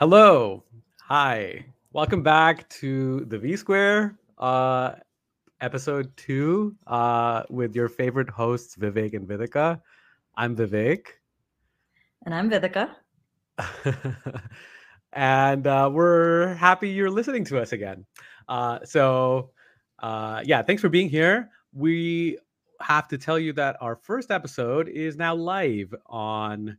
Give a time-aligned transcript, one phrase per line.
[0.00, 0.64] Hello.
[1.08, 1.62] Hi.
[1.92, 4.92] Welcome back to the V Square, uh,
[5.60, 9.78] episode two, uh, with your favorite hosts, Vivek and Vidhika.
[10.36, 11.04] I'm Vivek.
[12.24, 12.92] And I'm Vidhika.
[15.12, 18.06] and uh, we're happy you're listening to us again.
[18.48, 19.50] Uh, so,
[19.98, 21.50] uh, yeah, thanks for being here.
[21.74, 22.38] We
[22.80, 26.78] have to tell you that our first episode is now live on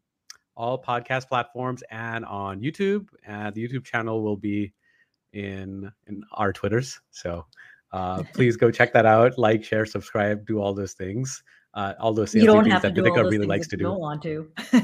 [0.55, 3.07] all podcast platforms and on YouTube.
[3.25, 4.74] And the YouTube channel will be
[5.33, 7.00] in in our Twitters.
[7.11, 7.46] So
[7.91, 9.37] uh, please go check that out.
[9.37, 11.43] Like, share, subscribe, do all those things.
[11.74, 13.86] Uh, all those you don't have things that Vidhika really likes to do.
[13.86, 14.51] Don't want to.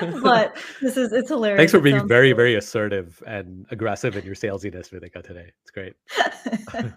[0.22, 1.58] but this is it's hilarious.
[1.58, 2.36] Thanks for being very, cool.
[2.36, 5.52] very assertive and aggressive in your salesiness, Vidhika, today.
[5.62, 5.94] It's great.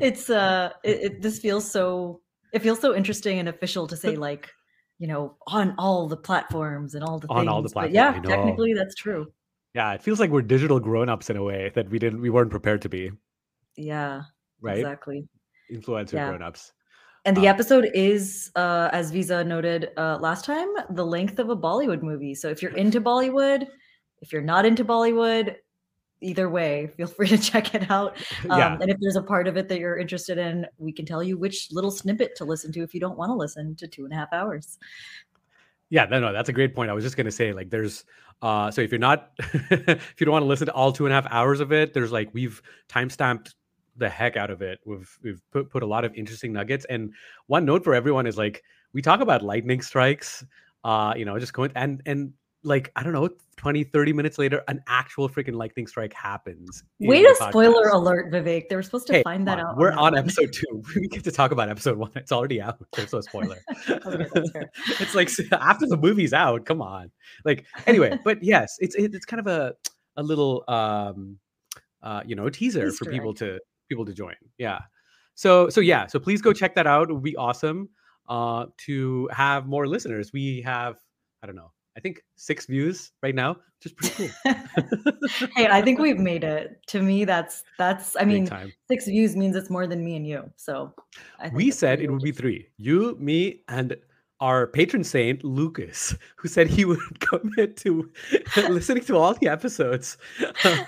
[0.00, 2.20] it's uh it, it, this feels so
[2.52, 4.50] it feels so interesting and official to say like,
[4.98, 7.48] you know, on all the platforms and all the on things.
[7.48, 7.92] all the platforms.
[7.92, 9.26] But yeah, technically that's true.
[9.74, 12.50] Yeah, it feels like we're digital grown-ups in a way that we didn't we weren't
[12.50, 13.10] prepared to be.
[13.76, 14.22] Yeah.
[14.60, 14.78] Right?
[14.78, 15.28] Exactly.
[15.70, 16.28] Influencer yeah.
[16.28, 16.72] grown-ups.
[17.26, 21.50] And the uh, episode is, uh, as Visa noted uh, last time, the length of
[21.50, 22.34] a Bollywood movie.
[22.34, 23.66] So if you're into Bollywood,
[24.22, 25.56] if you're not into Bollywood,
[26.20, 28.16] either way, feel free to check it out.
[28.50, 28.78] Um, yeah.
[28.80, 31.36] And if there's a part of it that you're interested in, we can tell you
[31.36, 34.12] which little snippet to listen to if you don't want to listen to two and
[34.12, 34.78] a half hours.
[35.88, 36.90] Yeah, no, no, that's a great point.
[36.90, 38.04] I was just gonna say, like, there's
[38.42, 41.12] uh so if you're not if you don't want to listen to all two and
[41.12, 43.54] a half hours of it, there's like we've time stamped
[43.96, 44.78] the heck out of it.
[44.84, 46.84] We've we've put put a lot of interesting nuggets.
[46.88, 47.12] And
[47.46, 50.44] one note for everyone is like we talk about lightning strikes,
[50.84, 52.32] uh, you know, just going and and
[52.66, 56.82] like I don't know, 20, 30 minutes later, an actual freaking lightning strike happens.
[57.00, 58.68] Wait a spoiler alert, Vivek.
[58.68, 59.66] They were supposed to hey, find that on.
[59.66, 59.76] out.
[59.78, 60.82] We're on, on episode two.
[60.96, 62.10] We get to talk about episode one.
[62.16, 62.84] It's already out.
[62.92, 63.58] There's no spoiler.
[63.88, 64.26] okay,
[65.00, 66.66] it's like after the movie's out.
[66.66, 67.10] Come on.
[67.44, 69.74] Like anyway, but yes, it's it's kind of a
[70.16, 71.38] a little um
[72.02, 73.36] uh you know teaser Easter for people egg.
[73.36, 74.34] to people to join.
[74.58, 74.80] Yeah.
[75.34, 77.10] So so yeah, so please go check that out.
[77.10, 77.90] It would be awesome
[78.28, 80.32] uh to have more listeners.
[80.32, 80.96] We have
[81.42, 81.70] I don't know.
[81.96, 85.48] I think six views right now, which is pretty cool.
[85.56, 86.78] hey, I think we've made it.
[86.88, 88.14] To me, that's that's.
[88.20, 88.50] I mean,
[88.88, 90.50] six views means it's more than me and you.
[90.56, 90.94] So
[91.52, 92.68] we said it would be three.
[92.76, 93.96] You, me, and
[94.40, 98.10] our patron saint Lucas, who said he would commit to
[98.68, 100.18] listening to all the episodes.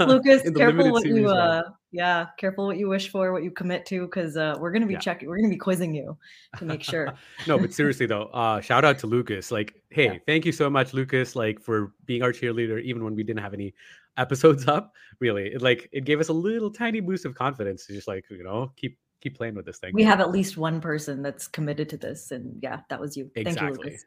[0.01, 4.05] Lucas, careful what you uh, yeah, careful what you wish for, what you commit to,
[4.05, 5.01] because uh, we're gonna be yeah.
[5.01, 6.17] checking, we're gonna be quizzing you
[6.59, 7.15] to make sure.
[7.47, 9.51] no, but seriously though, uh, shout out to Lucas.
[9.51, 10.19] Like, hey, yeah.
[10.27, 13.55] thank you so much, Lucas, like for being our cheerleader, even when we didn't have
[13.55, 13.75] any
[14.19, 14.93] episodes up.
[15.21, 18.25] Really, it like it gave us a little tiny boost of confidence to just like
[18.31, 19.93] you know keep keep playing with this thing.
[19.95, 23.31] We have at least one person that's committed to this, and yeah, that was you.
[23.35, 23.93] Exactly.
[23.93, 23.99] You,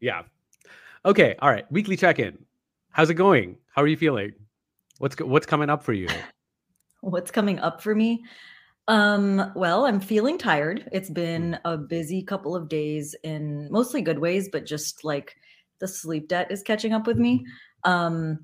[0.00, 0.22] yeah.
[1.04, 1.34] Okay.
[1.40, 1.70] All right.
[1.70, 2.38] Weekly check in.
[2.90, 3.56] How's it going?
[3.74, 4.32] How are you feeling?
[4.98, 6.08] What's what's coming up for you?
[7.00, 8.24] what's coming up for me?
[8.88, 10.88] Um, well, I'm feeling tired.
[10.92, 11.60] It's been mm.
[11.64, 15.36] a busy couple of days in mostly good ways, but just like
[15.78, 17.44] the sleep debt is catching up with me.
[17.84, 17.90] Mm-hmm.
[17.90, 18.38] Um,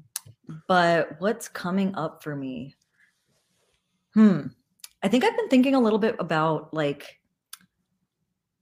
[0.66, 2.74] but what's coming up for me?
[4.14, 4.46] Hmm.
[5.02, 7.18] I think I've been thinking a little bit about like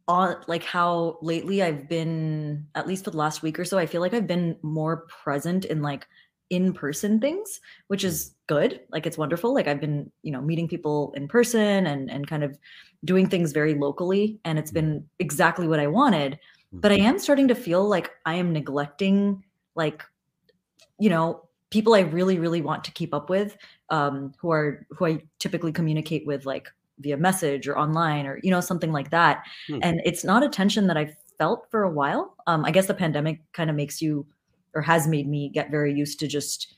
[0.08, 3.86] on like how lately I've been at least for the last week or so I
[3.86, 6.06] feel like I've been more present in like
[6.48, 11.12] in-person things which is good like it's wonderful like I've been you know meeting people
[11.16, 12.56] in person and and kind of
[13.04, 14.86] doing things very locally and it's mm-hmm.
[14.86, 16.38] been exactly what I wanted
[16.72, 16.80] mm.
[16.80, 19.42] but I am starting to feel like I am neglecting
[19.74, 20.04] like
[21.00, 21.45] you know
[21.76, 23.54] people I really, really want to keep up with,
[23.90, 26.70] um, who are who I typically communicate with like
[27.00, 29.44] via message or online or you know something like that.
[29.66, 29.80] Hmm.
[29.82, 32.34] And it's not a tension that I've felt for a while.
[32.46, 34.26] Um, I guess the pandemic kind of makes you
[34.72, 36.74] or has made me get very used to just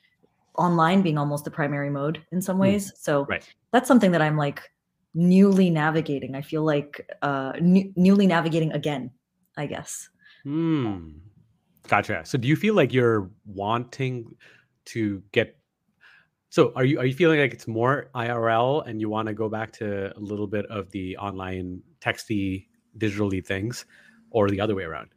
[0.56, 2.62] online being almost the primary mode in some hmm.
[2.62, 2.92] ways.
[2.97, 3.48] So right.
[3.70, 4.60] that's something that I'm like
[5.14, 6.34] newly navigating.
[6.34, 9.12] I feel like uh, new, newly navigating again,
[9.56, 10.08] I guess.
[10.42, 11.11] Hmm.
[11.87, 12.23] Gotcha.
[12.25, 14.34] So do you feel like you're wanting
[14.88, 15.56] to get
[16.50, 19.49] so are you are you feeling like it's more IRL and you want to go
[19.49, 23.85] back to a little bit of the online texty digitally things
[24.31, 25.11] or the other way around?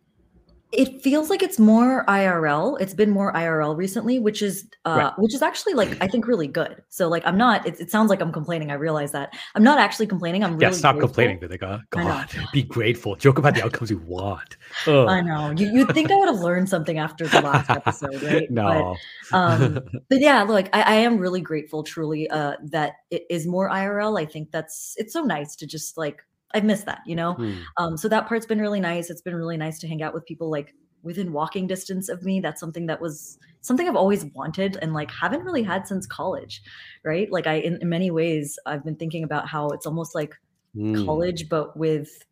[0.71, 2.79] It feels like it's more IRL.
[2.79, 5.13] It's been more IRL recently, which is uh right.
[5.17, 6.81] which is actually like I think really good.
[6.89, 8.71] So like I'm not it, it sounds like I'm complaining.
[8.71, 9.33] I realize that.
[9.55, 10.43] I'm not actually complaining.
[10.43, 11.09] I'm really Yeah, stop grateful.
[11.09, 11.81] complaining, Vidhika.
[11.89, 13.15] God, be grateful.
[13.17, 14.55] Joke about the outcomes you want.
[14.87, 15.07] Ugh.
[15.09, 15.51] I know.
[15.51, 18.49] You you'd think I would have learned something after the last episode, right?
[18.49, 18.95] no.
[19.31, 19.79] But, um
[20.09, 24.19] but yeah, look, I, I am really grateful truly uh that it is more IRL.
[24.19, 26.23] I think that's it's so nice to just like
[26.53, 27.33] I've missed that, you know?
[27.33, 27.53] Hmm.
[27.77, 29.09] Um, so that part's been really nice.
[29.09, 32.39] It's been really nice to hang out with people like within walking distance of me.
[32.39, 36.61] That's something that was something I've always wanted and like haven't really had since college,
[37.03, 37.31] right?
[37.31, 40.35] Like I in, in many ways I've been thinking about how it's almost like
[40.75, 41.05] Mm.
[41.05, 42.23] college but with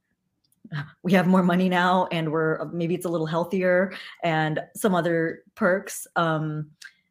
[1.04, 3.92] we have more money now and we're maybe it's a little healthier
[4.24, 6.70] and some other perks um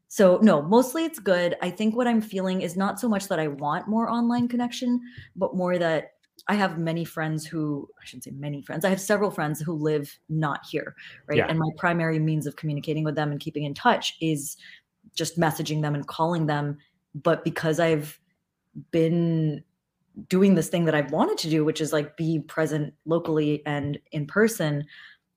[0.09, 3.39] so no mostly it's good i think what i'm feeling is not so much that
[3.39, 5.01] i want more online connection
[5.37, 6.13] but more that
[6.47, 9.73] i have many friends who i shouldn't say many friends i have several friends who
[9.73, 10.95] live not here
[11.27, 11.39] right?
[11.39, 11.47] Yeah.
[11.49, 14.57] and my primary means of communicating with them and keeping in touch is
[15.15, 16.79] just messaging them and calling them.
[17.15, 18.21] But because i've
[18.91, 19.65] been
[20.29, 23.99] doing this thing that I've wanted to do, which is like be present locally and
[24.11, 24.85] in person,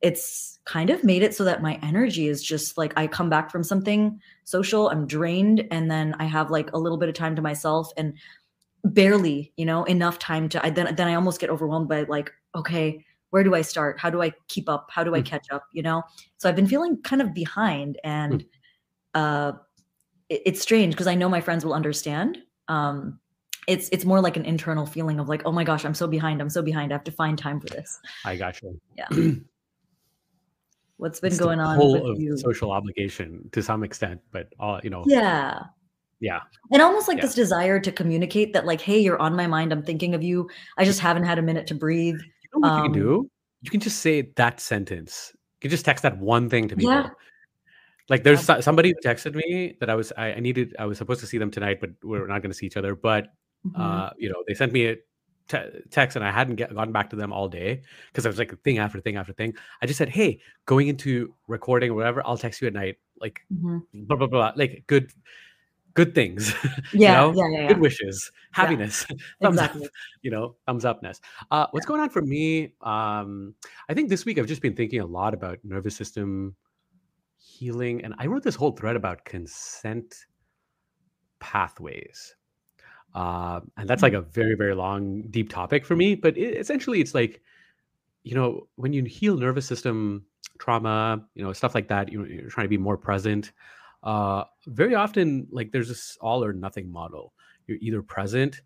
[0.01, 3.51] it's kind of made it so that my energy is just like I come back
[3.51, 7.35] from something social, I'm drained, and then I have like a little bit of time
[7.35, 7.91] to myself.
[7.97, 8.15] And
[8.83, 12.31] barely, you know, enough time to I then then I almost get overwhelmed by like,
[12.55, 13.99] okay, where do I start?
[13.99, 14.89] How do I keep up?
[14.91, 15.25] How do I Mm.
[15.25, 15.63] catch up?
[15.73, 16.03] You know?
[16.37, 18.43] So I've been feeling kind of behind and
[19.13, 19.53] uh
[20.29, 22.39] it- it's strange because I know my friends will understand.
[22.67, 23.19] Um
[23.67, 26.41] it's it's more like an internal feeling of like, oh my gosh, I'm so behind.
[26.41, 26.91] I'm so behind.
[26.91, 27.99] I have to find time for this.
[28.25, 28.79] I got you.
[28.97, 29.07] Yeah.
[30.97, 32.37] What's been It's going on with of you?
[32.37, 35.63] social obligation to some extent, but all you know, Yeah.
[36.21, 36.39] Yeah,
[36.71, 37.23] And almost like Yeah.
[37.23, 39.73] this desire to communicate that, like, hey, you're on my mind.
[39.73, 40.49] I'm thinking of you.
[40.77, 42.19] I just haven't had a minute to breathe.
[42.21, 43.29] You know what you Um, can do?
[43.63, 45.33] You can just say that sentence.
[45.35, 46.93] You can just text that one thing to people.
[46.93, 47.09] Yeah.
[48.09, 50.97] Like there's so- somebody who texted me that I was I, I needed I was
[50.97, 52.95] supposed to see them tonight, but we're not going to see each other.
[52.95, 53.27] But
[53.67, 53.79] Mhm.
[53.79, 54.95] uh, you know, they sent me a
[55.47, 57.81] te- text and I hadn't get, gotten back to them all day
[58.11, 59.53] because I was like thing after thing after thing.
[59.81, 62.97] I just said, hey, going into recording or whatever, I'll text you at night.
[63.19, 63.81] Like Mhm.
[63.93, 64.51] blah blah blah.
[64.55, 65.11] Like good
[65.93, 66.53] good things.
[66.93, 67.33] Yeah, you know?
[67.35, 69.05] yeah, yeah, Good wishes, happiness,
[69.41, 69.85] thumbs Exactly.
[69.85, 69.91] up,
[70.21, 71.21] you know, thumbs upness.
[71.51, 72.73] Uh, what's going on for me?
[72.81, 73.55] Um,
[73.89, 76.55] I think this week I've just been thinking a lot about nervous system
[77.37, 80.13] healing, and I wrote this whole thread about consent
[81.39, 82.35] pathways.
[83.13, 84.19] Uh, and that's like Mm.
[84.19, 86.15] a very, very long, deep topic for me.
[86.15, 87.41] But it, essentially, it's like,
[88.23, 90.25] you know, when you heal nervous system
[90.59, 93.51] trauma, you know, stuff like that, you, you're trying to be more present.
[94.03, 97.33] Uh, very often, like there's this all or nothing model.
[97.67, 98.61] You're either present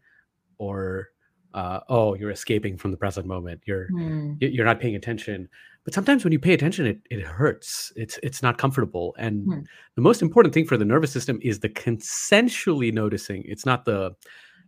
[0.57, 1.09] or,
[1.53, 3.61] uh, oh, you're escaping from the present moment.
[3.65, 3.95] You're
[4.41, 5.49] y- you're not paying attention.
[5.83, 7.91] But sometimes when you pay attention, it it hurts.
[7.95, 9.15] It's it's not comfortable.
[9.17, 9.61] And Hmm.
[9.95, 13.43] the most important thing for the nervous system is the consensually noticing.
[13.45, 14.15] It's not the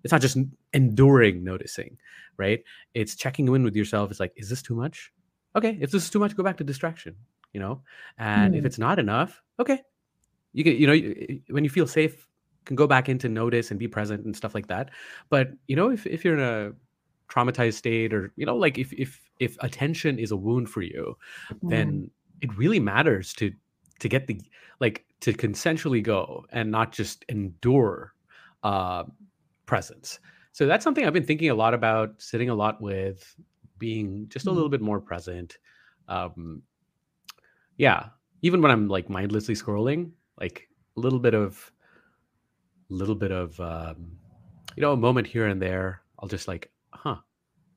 [0.03, 0.37] it's not just
[0.73, 1.97] enduring noticing,
[2.37, 2.63] right?
[2.93, 4.11] It's checking in with yourself.
[4.11, 5.11] It's like, is this too much?
[5.55, 7.15] Okay, if this is too much, go back to distraction,
[7.53, 7.81] you know?
[8.17, 8.65] And if Hmm.
[8.65, 9.81] it's not enough, okay.
[10.57, 10.97] You can, you know,
[11.53, 12.27] when you feel safe,
[12.65, 14.89] can go back into notice and be present and stuff like that.
[15.29, 16.73] But you know, if if you're in a
[17.29, 21.15] traumatized state or you know, like if if if attention is a wound for you,
[21.61, 21.69] Hmm.
[21.69, 22.11] then
[22.41, 23.53] it really matters to
[23.99, 24.41] to get the
[24.79, 28.13] like to consensually go and not just endure
[28.63, 29.03] uh
[29.65, 30.19] presence
[30.51, 33.35] so that's something i've been thinking a lot about sitting a lot with
[33.77, 35.57] being just a little bit more present
[36.07, 36.61] um
[37.77, 38.07] yeah
[38.41, 41.71] even when i'm like mindlessly scrolling like a little bit of
[42.89, 44.17] little bit of um
[44.75, 47.15] you know a moment here and there i'll just like huh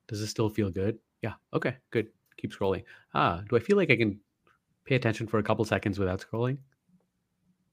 [0.06, 0.98] does this still feel good?
[1.22, 2.84] Yeah okay good keep scrolling.
[3.14, 4.18] Ah do i feel like i can
[4.84, 6.58] pay attention for a couple seconds without scrolling?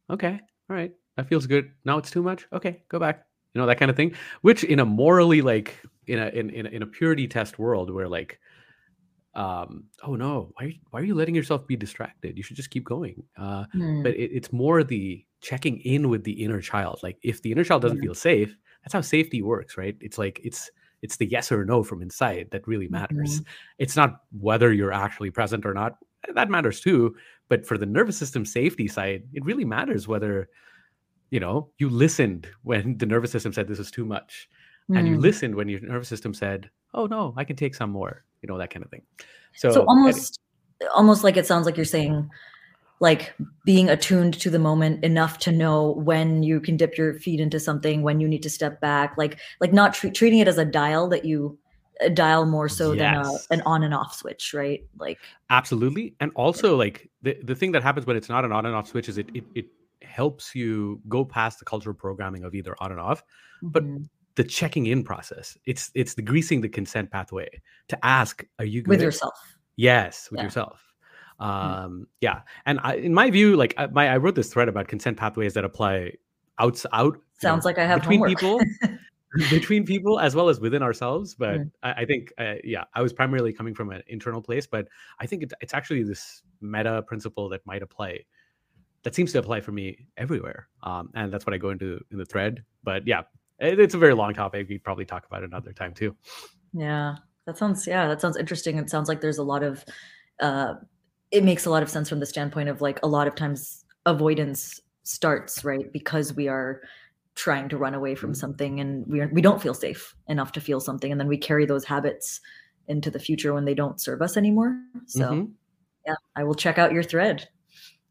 [0.10, 1.72] Okay all right that feels good.
[1.86, 2.48] Now it's too much?
[2.54, 6.20] Okay go back you know that kind of thing which in a morally like in
[6.20, 8.40] a in, in, a- in a purity test world where like
[9.38, 12.58] um oh no why are you, why are you letting yourself be distracted you should
[12.58, 14.02] just keep going uh Hmm.
[14.04, 17.64] but it, it's more the checking in with the inner child like if the inner
[17.64, 18.02] child doesn't Yeah.
[18.02, 20.72] feel safe that's how safety works right it's like it's
[21.04, 23.46] it's the yes or no from inside that really matters Mhm.
[23.78, 25.94] it's not whether you're actually present or not
[26.34, 27.16] that matters too
[27.50, 30.50] but for the nervous system safety side it really matters whether
[31.32, 34.50] you know you listened when the nervous system said this is too much
[34.96, 35.22] and you Hmm.
[35.22, 38.58] listened when your nervous system said oh no i can take some more you know
[38.58, 39.02] that kind of thing.
[39.56, 40.40] So, So almost
[40.94, 42.30] almost like it sounds like you're saying
[43.00, 43.34] like
[43.66, 47.60] being attuned to the moment enough to know when you can dip your feet into
[47.60, 50.66] something when you need to step back like like not tre- treating it as a
[50.66, 51.58] dial that you
[52.14, 54.82] dial more so than a, an on and off switch right?
[55.00, 58.66] Like absolutely and also like the, the thing that happens when it's not an on
[58.66, 59.66] and off switch is it, it it
[60.04, 63.24] helps you go past the cultural programming of either on and off
[63.64, 67.50] But mhm, the checking in process it's it's the greasing the consent pathway
[67.90, 69.34] to ask are you good with yourself
[69.78, 70.46] Yes, with Yeah.
[70.46, 70.84] yourself.
[71.40, 74.88] Um, yeah, and I, in my view, like I, my, I wrote this thread about
[74.88, 76.14] consent pathways that apply
[76.58, 78.60] outs out you know, sounds like i have between homework people.
[79.52, 81.36] between people as well as within ourselves.
[81.36, 81.72] But Mm.
[81.84, 84.88] I, I think, uh, yeah, I was primarily coming from an internal place, but
[85.20, 88.22] I think it's, it's actually this meta principle that might apply.
[89.04, 92.18] That seems to apply for me everywhere, um, and that's what I go into in
[92.18, 92.64] the thread.
[92.84, 93.26] But yeah, it,
[93.60, 94.68] it's a very long topic.
[94.70, 96.16] We probably talk about it another time too.
[96.74, 98.78] Yeah, that sounds yeah, that sounds interesting.
[98.78, 99.84] It sounds like there's a lot of
[100.40, 100.76] uh
[101.32, 103.84] it makes a lot of sense from the standpoint of like a lot of times
[104.06, 105.92] avoidance starts, right?
[105.92, 106.82] Because we are
[107.36, 108.36] trying to run away from Mhm.
[108.38, 111.38] something and we are, we don't feel safe enough to feel something and then we
[111.38, 112.40] carry those habits
[112.88, 114.82] into the future when they don't serve us anymore.
[115.06, 115.52] So, Mhm.
[116.06, 117.48] yeah, I will check out your thread.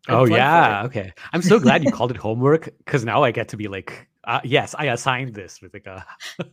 [0.06, 0.38] Good Oh plug for it.
[0.38, 1.12] yeah, okay.
[1.32, 4.40] I'm so glad you called it homework because now I get to be like, uh,
[4.44, 6.04] yes, I assigned this, Vidhika.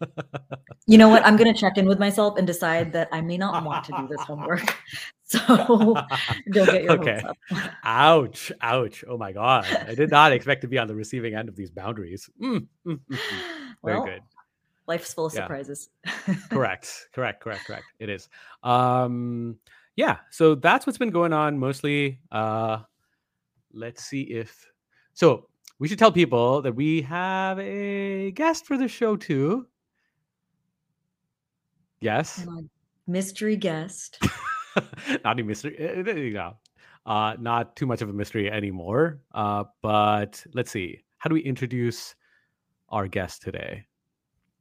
[0.86, 1.26] You know what?
[1.26, 3.94] I'm going to check in with myself and decide that I may not want to
[3.94, 4.76] do this homework.
[5.26, 5.40] So
[6.52, 7.22] don't get your okay.
[7.24, 7.38] up.
[7.86, 8.52] Ouch!
[8.62, 9.04] Ouch!
[9.08, 9.66] Oh my god!
[9.66, 12.30] I did not expect to be on the receiving end of these boundaries.
[12.40, 13.20] Mm, mm, mm, mm.
[13.84, 14.22] Very well, good.
[14.86, 15.42] life's full of Yeah.
[15.44, 15.90] surprises.
[16.52, 17.08] Correct.
[17.16, 17.42] Correct.
[17.42, 17.66] Correct.
[17.66, 17.86] Correct.
[18.00, 18.30] It is.
[18.62, 19.58] Um.
[19.96, 20.18] Yeah.
[20.30, 22.20] So that's what's been going on mostly.
[22.32, 22.80] Uh.
[23.74, 24.66] Let's see if.
[25.14, 25.48] So
[25.80, 29.68] we should tell people that we have a guest for the show too.
[32.00, 32.46] Yes.
[33.08, 34.20] Mystery guest.
[35.24, 35.78] not a mystery.
[35.80, 36.58] uh, You know,
[37.06, 39.20] uh, not too much of a mystery anymore.
[39.34, 41.04] Uh, but let's see.
[41.18, 42.16] How do we introduce
[42.90, 43.86] our guest today?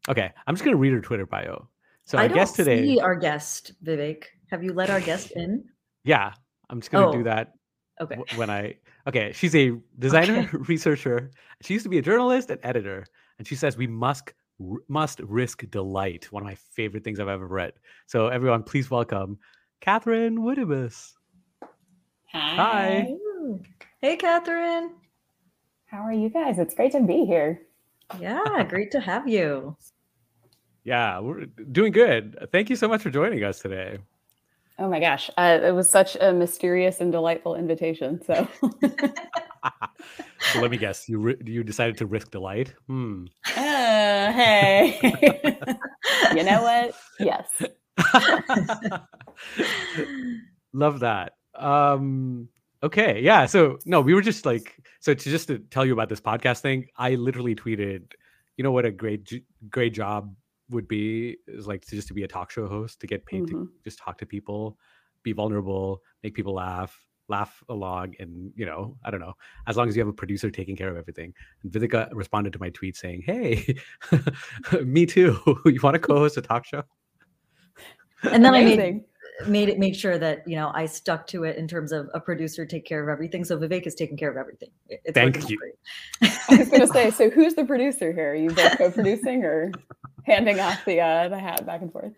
[0.09, 1.69] Okay, I'm just gonna read her Twitter bio.
[2.05, 4.25] So I our guest today, see our guest, Vivek.
[4.51, 5.65] Have you let our guest in?
[6.05, 6.33] yeah,
[6.71, 7.53] I'm just gonna do Oh, that
[8.01, 8.17] Okay.
[8.17, 8.77] w- when I.
[9.07, 10.57] Okay, she's a designer, Okay.
[10.69, 11.31] researcher.
[11.63, 13.05] She used to be a journalist and editor,
[13.39, 14.33] and she says we must
[14.89, 16.31] must risk delight.
[16.31, 17.73] One of my favorite things I've ever read.
[18.07, 19.39] So everyone, please welcome
[19.81, 21.13] Catherine Woodiwiss.
[22.33, 23.09] Hi.
[23.11, 23.61] Ooh.
[24.01, 24.93] Hey, Catherine.
[25.87, 26.59] How are you guys?
[26.59, 27.63] It's great to be here.
[28.21, 29.77] Yeah, great to have you.
[30.85, 32.49] Yeah, we're doing good.
[32.53, 33.99] Thank you so much for joining us today.
[34.83, 38.21] Oh my gosh, uh, it was such a mysterious and delightful invitation.
[38.27, 38.49] So,
[40.53, 42.75] So let me guess, you ri- you decided to risk delight.
[42.89, 43.27] Hmm.
[43.47, 44.99] uh, hey,
[46.35, 46.97] you know what?
[47.21, 47.63] Yes.
[50.73, 51.35] Love that.
[51.55, 52.49] Um
[52.83, 53.47] okay, yeah.
[53.47, 56.59] So no, we were just like so to just to tell you about this podcast
[56.59, 58.03] thing, I literally tweeted,
[58.57, 59.33] you know what a great
[59.71, 60.35] great job
[60.73, 63.47] would be is like to just to be a talk show host to get paid
[63.49, 63.69] to Mhm.
[63.85, 64.79] just talk to people,
[65.23, 69.35] be vulnerable, make people laugh, laugh along and you know, I don't know,
[69.67, 71.33] as long as you have a producer taking care of everything.
[71.63, 73.77] And Vidhika responded to my tweet saying, "Hey,
[74.85, 75.39] me too.
[75.67, 76.83] you want to co-host a talk show?"
[78.33, 79.05] And then I made
[79.49, 82.21] made it make sure that you know I stuck to it in terms of a
[82.21, 83.45] producer take care of everything.
[83.45, 84.71] So Vivek is taking care of everything.
[84.89, 85.59] It's Thank you.
[86.23, 88.33] I was going to say, so who's the producer here?
[88.33, 89.73] Are you both co-producing or
[90.23, 92.13] handing off the uh, the hat back and forth?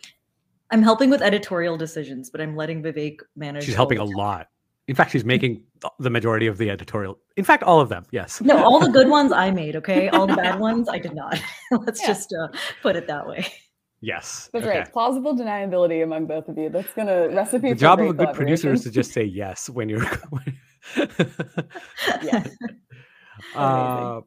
[0.70, 3.64] I'm helping with editorial decisions, but I'm letting Vivek manage.
[3.64, 4.49] She's helping a lot.
[4.87, 5.62] In fact, she's making
[5.99, 7.18] the majority of the editorial.
[7.37, 8.04] In fact, all of them.
[8.11, 8.40] Yes.
[8.40, 9.76] No, all the good ones I made.
[9.76, 11.40] Okay, all the bad ones I did not.
[11.70, 12.08] Let's Yeah.
[12.08, 12.49] just uh,
[12.82, 13.46] put it that way.
[14.00, 14.50] Yes.
[14.52, 14.80] That's okay.
[14.80, 14.92] right.
[14.92, 16.68] Plausible deniability among both of you.
[16.68, 17.70] That's going to recipe.
[17.70, 20.04] The for job of a good producer is to just say yes when you're.
[22.23, 22.44] Yeah.
[23.54, 24.20] uh,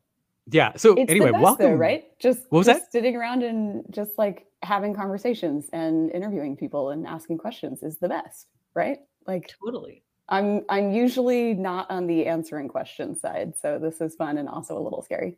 [0.51, 0.73] yeah.
[0.77, 1.65] So It's anyway, the best welcome.
[1.65, 2.05] though, right?
[2.19, 2.91] Just What was just that?
[2.91, 8.09] sitting around and just like having conversations and interviewing people and asking questions is the
[8.09, 8.97] best, right?
[9.25, 10.03] Like Totally.
[10.29, 14.77] I'm I'm usually not on the answering questions side, so this is fun and also
[14.77, 15.37] a little scary.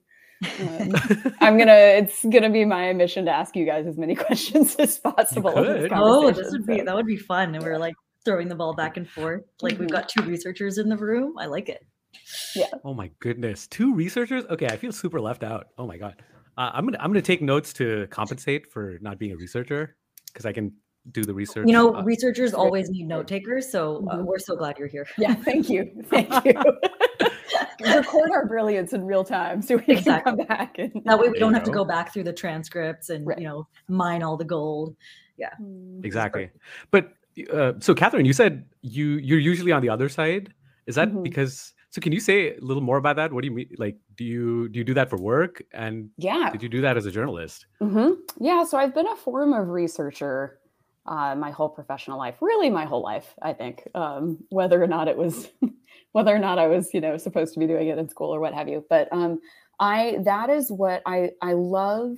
[0.62, 0.96] Um,
[1.42, 4.98] I'm gonna it's gonna be my mission to ask you guys as many questions as
[4.98, 5.52] possible.
[5.64, 5.92] this.
[5.94, 7.54] Oh, this would be so- that would be fun.
[7.56, 7.94] And we're like
[8.26, 9.44] throwing the ball back and forth.
[9.62, 9.92] Like we've Mhm.
[9.92, 11.38] got two researchers in the room.
[11.38, 11.86] I like it.
[12.84, 14.46] Oh my goodness, two researchers.
[14.50, 15.68] Okay, I feel super left out.
[15.78, 16.22] Oh my god.
[16.58, 19.96] Uh, I'm gonna I'm gonna take notes to compensate for not being a researcher
[20.28, 20.74] because I can
[21.12, 21.66] do the research.
[21.68, 23.72] You know, uh, researchers always need note takers.
[23.72, 24.26] So uh, Mhm.
[24.26, 25.08] we're so glad you're here.
[25.18, 25.90] Yeah, thank you.
[26.10, 26.54] Thank you.
[27.82, 31.40] Record our brilliance in real time so we can come back and That way we
[31.40, 31.84] don't you have to go.
[31.84, 33.40] go back through the transcripts and Right.
[33.40, 34.96] you know mine all the gold.
[35.38, 35.54] Yeah,
[36.04, 36.50] exactly.
[36.92, 37.14] But
[37.54, 40.54] uh, so, Catherine, you said you you're usually on the other side.
[40.88, 41.24] Is that Mhm.
[41.24, 41.74] because?
[41.92, 43.34] So, can you say a little more about that?
[43.34, 43.70] What do you mean?
[43.78, 45.64] Like, do you do you do that for work?
[45.74, 46.52] And Yeah.
[46.52, 47.66] did you do that as a journalist?
[47.82, 50.60] hmm Yeah, so I've been a form of researcher
[51.06, 53.88] uh, my whole professional life, really my whole life, I think.
[53.96, 55.50] Um, whether or not it was,
[56.12, 58.40] whether or not I was, you know, supposed to be doing it in school or
[58.40, 58.86] what have you.
[58.90, 59.40] But um,
[59.80, 62.18] I that is what I I love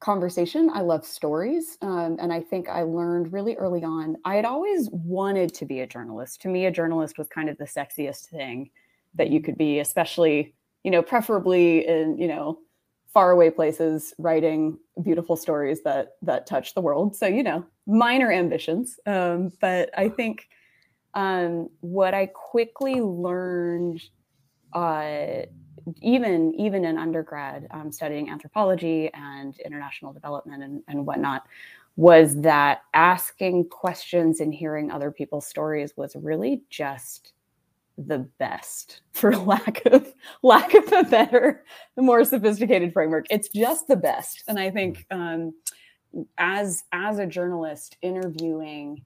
[0.00, 0.70] conversation.
[0.72, 4.16] I love stories, um, and I think I learned really early on.
[4.24, 6.40] I had always wanted to be a journalist.
[6.42, 8.70] To me, a journalist was kind of the sexiest thing
[9.14, 12.58] that you could be, especially you know, preferably in you know
[13.12, 19.00] faraway places writing beautiful stories that that touch the world so you know minor ambitions
[19.06, 20.48] um, but i think
[21.14, 24.00] um, what i quickly learned
[24.74, 25.42] uh,
[26.00, 31.44] even even in undergrad um, studying anthropology and international development and, and whatnot
[31.96, 37.32] was that asking questions and hearing other people's stories was really just
[37.98, 41.64] the best for lack of lack of a better
[41.96, 43.26] more sophisticated framework.
[43.30, 44.44] It's just the best.
[44.48, 45.52] And i think um,
[46.38, 49.04] as as a journalist interviewing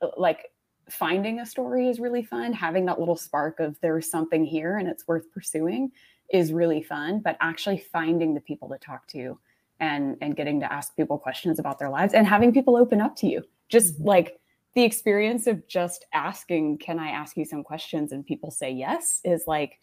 [0.00, 0.50] uh, like
[0.90, 2.52] finding a story is really fun.
[2.52, 5.90] Having that little spark of there's something here and it's worth pursuing
[6.32, 9.38] is really fun but actually finding the people to talk to
[9.80, 13.16] and and getting to ask people questions about their lives and having people open up
[13.16, 13.42] to you.
[13.68, 14.08] Just mm-hmm.
[14.08, 14.40] like
[14.74, 18.12] the experience of just asking can i ask you some questions?
[18.12, 19.80] and people say yes is like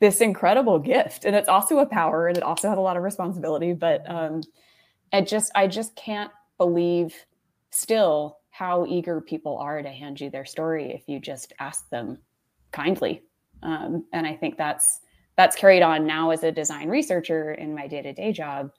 [0.00, 1.24] this incredible gift.
[1.24, 4.42] And it's also a power and it also has a lot of responsibility but um
[5.12, 7.14] it just i just can't believe
[7.70, 12.18] still how eager people are to hand you their story if you just ask them
[12.72, 13.22] kindly.
[13.62, 15.00] Um, and i think that's
[15.36, 18.70] that's carried on now as a design researcher in my day-to-day job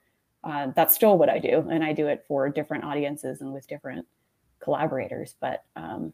[0.46, 3.68] uh, that's still what I do, and I do it for different audiences and with
[3.68, 4.06] different
[4.60, 5.36] collaborators.
[5.42, 6.14] But um,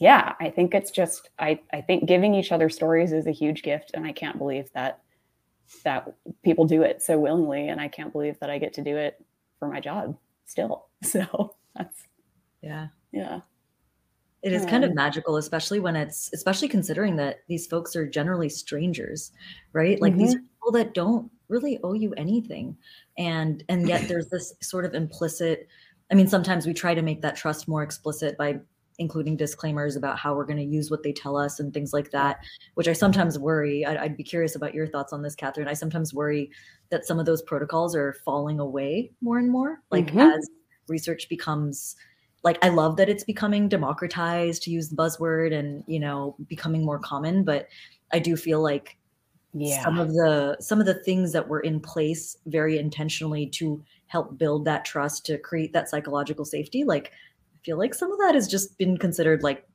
[0.00, 3.62] yeah, I think it's just I I think giving each other stories is a huge
[3.62, 5.00] gift, and I can't believe that
[5.84, 8.96] that people do it so willingly, and I can't believe that I get to do
[8.96, 9.24] it
[9.60, 10.86] for my job still.
[11.02, 11.96] So that's
[12.62, 13.40] yeah yeah.
[14.42, 18.48] It is kind of magical, especially when it's especially considering that these folks are generally
[18.48, 19.32] strangers,
[19.74, 20.00] right?
[20.00, 20.22] Like mm-hmm.
[20.22, 22.76] these are people that don't really owe you anything
[23.18, 25.68] and and yet there's this sort of implicit
[26.10, 28.58] i mean sometimes we try to make that trust more explicit by
[28.98, 32.10] including disclaimers about how we're going to use what they tell us and things like
[32.12, 32.38] that
[32.74, 35.74] which i sometimes worry I'd, I'd, be curious about your thoughts on this catherine i
[35.74, 36.50] sometimes worry
[36.90, 40.20] that some of those protocols are falling away more and more like mm-hmm.
[40.20, 40.48] as
[40.88, 41.96] research becomes
[42.42, 46.84] like i love that it's becoming democratized to use the buzzword and you know becoming
[46.84, 47.68] more common but
[48.12, 48.96] i do feel like
[49.52, 49.82] yeah.
[49.82, 54.38] some of the some of the things that were in place very intentionally to help
[54.38, 57.08] build that trust to create that psychological safety like
[57.54, 59.66] i feel like some of that has just been considered like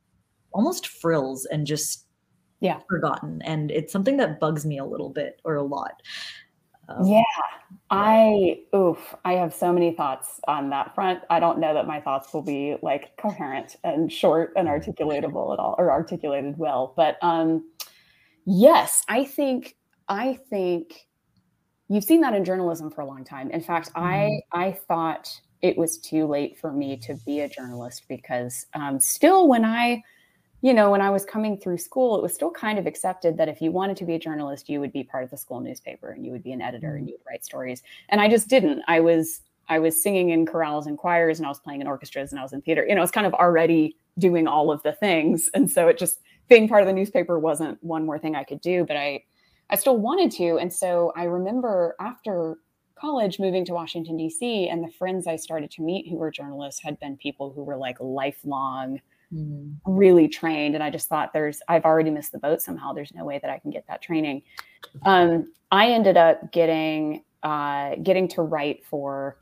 [0.52, 2.06] almost frills and just
[2.60, 6.02] yeah forgotten and it's something that bugs me a little bit or a lot
[6.88, 7.22] um, yeah
[7.90, 12.00] i oof i have so many thoughts on that front i don't know that my
[12.00, 17.16] thoughts will be like coherent and short and articulatable at all or articulated well but
[17.22, 17.64] um
[18.46, 19.76] Yes, I think
[20.08, 21.06] I think
[21.88, 23.50] you've seen that in journalism for a long time.
[23.50, 24.04] In fact, mm-hmm.
[24.54, 25.28] I I thought
[25.62, 30.02] it was too late for me to be a journalist because um, still when I
[30.62, 33.48] you know when I was coming through school, it was still kind of accepted that
[33.48, 36.10] if you wanted to be a journalist, you would be part of the school newspaper
[36.10, 37.08] and you would be an editor and mm-hmm.
[37.08, 37.82] you would write stories.
[38.08, 38.82] And I just didn't.
[38.88, 42.30] I was I was singing in chorales and choirs and I was playing in orchestras
[42.30, 42.86] and I was in theater.
[42.88, 45.50] You know, it's kind of already doing all of the things.
[45.54, 48.60] And so it just being part of the newspaper wasn't one more thing I could
[48.60, 49.24] do, but I
[49.68, 50.58] I still wanted to.
[50.58, 52.56] And so I remember after
[52.94, 54.68] college moving to Washington D.C.
[54.68, 57.76] and the friends I started to meet who were journalists had been people who were
[57.76, 59.00] like lifelong
[59.32, 59.74] mm.
[59.84, 63.24] really trained and I just thought there's I've already missed the boat somehow there's no
[63.24, 64.42] way that I can get that training.
[65.04, 69.36] Um, I ended up getting uh, getting to write for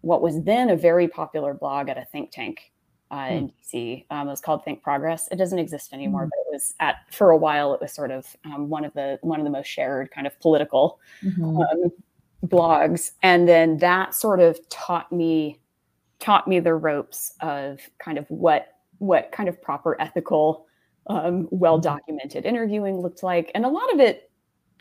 [0.00, 2.72] what was then a very popular blog at a think tank
[3.10, 3.34] uh, hmm.
[3.34, 4.04] in DC.
[4.10, 5.28] Um, it was called Think Progress.
[5.30, 6.30] It doesn't exist anymore, mm-hmm.
[6.30, 7.74] but it was at for a while.
[7.74, 10.38] It was sort of um, one of the one of the most shared kind of
[10.40, 11.58] political mm-hmm.
[11.58, 11.92] um,
[12.46, 15.60] blogs, and then that sort of taught me
[16.18, 20.66] taught me the ropes of kind of what what kind of proper ethical,
[21.08, 24.30] um, well documented interviewing looked like, and a lot of it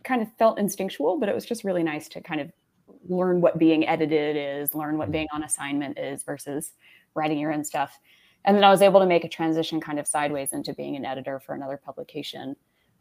[0.03, 2.51] kind of felt instinctual, but it was just really nice to kind of
[3.07, 5.13] learn what being edited is, learn what hmm.
[5.13, 6.73] being on assignment is versus
[7.15, 7.99] writing your own stuff
[8.45, 11.05] and then I was able to make a transition kind of sideways into being an
[11.05, 12.55] editor for another publication.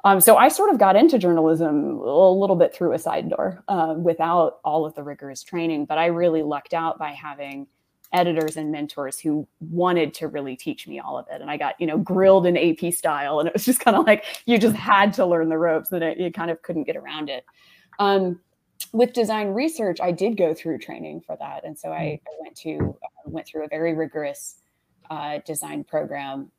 [0.05, 3.63] Um, so I sort of got into journalism a little bit through a side door
[3.69, 7.67] uh, without all of the rigorous training, but I really lucked out by having
[8.13, 11.41] editors and mentors who wanted to really teach me all of it.
[11.41, 13.41] And I got, you know, grilled in AP style.
[13.41, 16.03] And it was just kind of like you just had to learn the ropes and
[16.03, 17.45] it, you kind of couldn't get around it.
[17.99, 18.41] Um,
[18.93, 21.65] with design research, I did go through training for that.
[21.65, 24.57] And so I, I went to uh, went through a very rigorous
[25.11, 26.51] uh, design program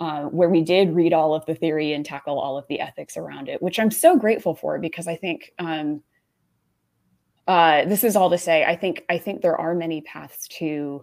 [0.00, 3.16] uh, where we did read all of the theory and tackle all of the ethics
[3.16, 6.02] around it, which I'm so grateful for because I think um,
[7.48, 11.00] uh, this is all to say I think I think there are many paths to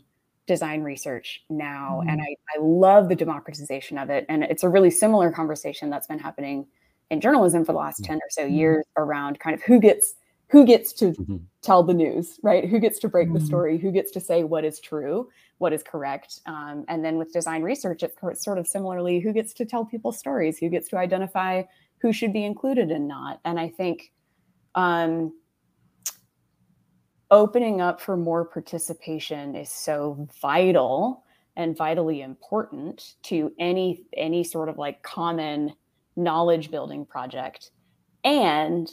[0.47, 2.09] design research now, mm-hmm.
[2.09, 4.27] and I, I love the democratization of it.
[4.29, 6.67] And it's a really similar conversation that's been happening
[7.09, 8.13] in journalism for the last mm-hmm.
[8.13, 10.13] 10 or so years around kind of who gets
[10.49, 11.37] who gets to mm-hmm.
[11.63, 12.69] tell the news, right?
[12.69, 13.39] Who gets to break mm-hmm.
[13.39, 13.79] the story?
[13.79, 15.27] Who gets to say what is true,
[15.57, 16.41] what is correct?
[16.45, 20.11] Um, and then with design research, it's sort of similarly who gets to tell people
[20.11, 21.63] stories, who gets to identify
[21.97, 23.39] who should be included and not.
[23.43, 24.11] And I think
[24.75, 25.33] um,
[27.31, 31.23] opening up for more participation is so vital
[31.55, 35.73] and vitally important to any any sort of like common
[36.15, 37.71] knowledge building project
[38.23, 38.89] and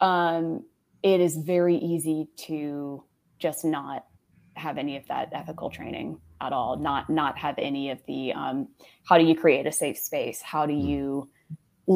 [0.00, 0.64] um,
[1.02, 3.02] it is very easy to
[3.38, 4.06] just not
[4.54, 8.68] have any of that ethical training at all not not have any of the um,
[9.08, 10.86] how do you create a safe space how do mm.
[10.86, 11.28] you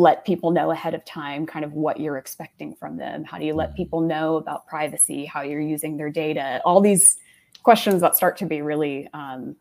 [0.01, 3.45] let people know ahead of time kind of what you're expecting from them how do
[3.45, 3.77] you let mm.
[3.77, 7.17] people know about privacy how you're using their data all these
[7.63, 9.57] questions that start to be really um,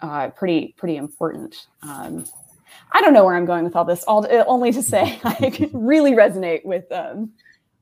[0.00, 2.24] uh, pretty pretty important um,
[2.92, 6.12] i don't know where i'm going with all this all only to say i really
[6.12, 7.30] resonate with um,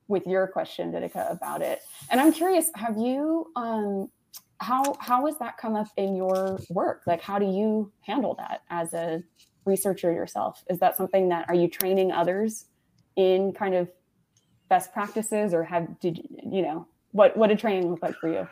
[0.09, 1.81] with your question, Vidhika, about it.
[2.11, 4.11] And I'm curious, have you um
[4.59, 7.03] how how has that come up in your work?
[7.07, 9.23] Like how do you handle that as a
[9.67, 10.65] researcher yourself?
[10.71, 12.67] Is that something that are you training others
[13.17, 13.91] in kind of
[14.69, 16.19] best practices or have did
[16.51, 18.49] you know what what did training look like for you?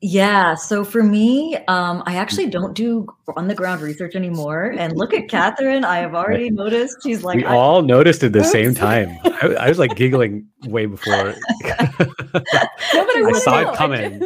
[0.00, 0.54] Yeah.
[0.54, 4.72] So for me, um, I actually don't do on the ground research anymore.
[4.78, 5.84] And look at Catherine.
[5.84, 6.98] I have already noticed.
[7.02, 9.18] She's like, we all noticed at the same time.
[9.24, 11.34] I, I, was like giggling way before.
[11.64, 14.22] no, I, I saw it coming.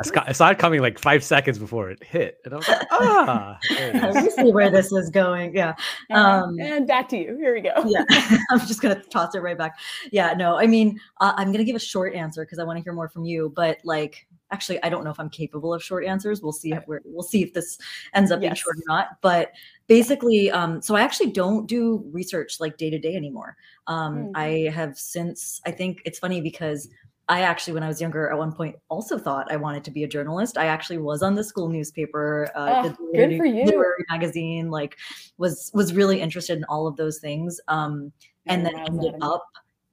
[0.00, 2.38] I saw, I saw, it coming like five seconds before it hit.
[2.44, 3.58] And I was like, ah.
[4.14, 5.54] We see where this is going.
[5.54, 5.74] Yeah.
[6.10, 7.36] Um, and back to you.
[7.38, 7.72] Here we go.
[7.86, 8.04] Yeah.
[8.50, 9.78] I'm just going to toss it right back.
[10.10, 10.32] Yeah.
[10.34, 12.82] No, I mean, uh, I'm going to give a short answer because I want to
[12.82, 13.52] hear more from you.
[13.54, 16.84] But like, actually i don't know if i'm capable of short answers we'll see if
[16.88, 17.78] we're we'll see if this
[18.14, 18.48] ends up yes.
[18.48, 19.52] being short or not but
[19.86, 24.30] basically um, so i actually don't do research like day to day anymore um, mm-hmm.
[24.34, 26.88] i have since i think it's funny because
[27.30, 30.02] I actually, when I was younger, at one point also thought I wanted to be
[30.02, 30.58] a journalist.
[30.58, 33.84] I actually was on the school newspaper, uh, oh, the good for you.
[34.10, 34.68] magazine.
[34.68, 34.96] Like,
[35.38, 38.10] was was really interested in all of those things, um,
[38.46, 39.44] and then ended up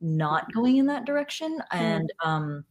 [0.01, 1.59] not going in that direction.
[1.71, 1.79] Mm.
[1.79, 2.65] And um,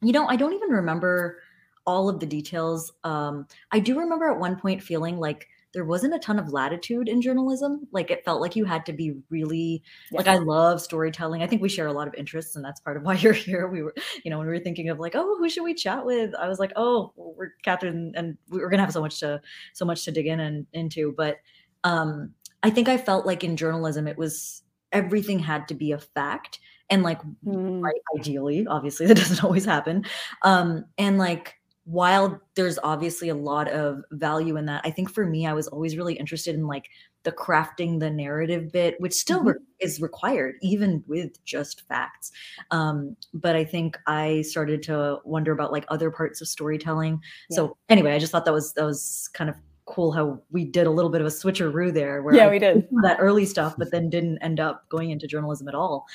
[0.00, 1.40] you know, I don't even remember
[1.84, 2.92] all of the details.
[3.02, 7.08] Um, I do remember at one point feeling like there wasn't a ton of latitude
[7.08, 7.86] in journalism.
[7.92, 10.18] Like it felt like you had to be really yes.
[10.18, 11.42] like I love storytelling.
[11.42, 13.68] I think we share a lot of interests, and that's part of why you're here.
[13.68, 16.06] We were, you know, when we were thinking of like, oh, who should we chat
[16.06, 16.34] with?
[16.34, 19.40] I was like, oh, we're Catherine, and we're gonna have so much to
[19.74, 21.12] so much to dig in and into.
[21.16, 21.38] But
[21.82, 22.32] um,
[22.62, 26.60] I think I felt like in journalism, it was everything had to be a fact
[26.88, 27.82] and like mm.
[28.16, 30.04] ideally obviously that doesn't always happen
[30.42, 35.26] um and like while there's obviously a lot of value in that i think for
[35.26, 36.88] me i was always really interested in like
[37.24, 39.48] the crafting the narrative bit which still mm-hmm.
[39.48, 42.32] re- is required even with just facts
[42.70, 47.20] um, but i think i started to wonder about like other parts of storytelling
[47.50, 47.56] yeah.
[47.56, 50.86] so anyway i just thought that was that was kind of cool how we did
[50.86, 53.74] a little bit of a switcheroo there where yeah I we did that early stuff
[53.76, 56.06] but then didn't end up going into journalism at all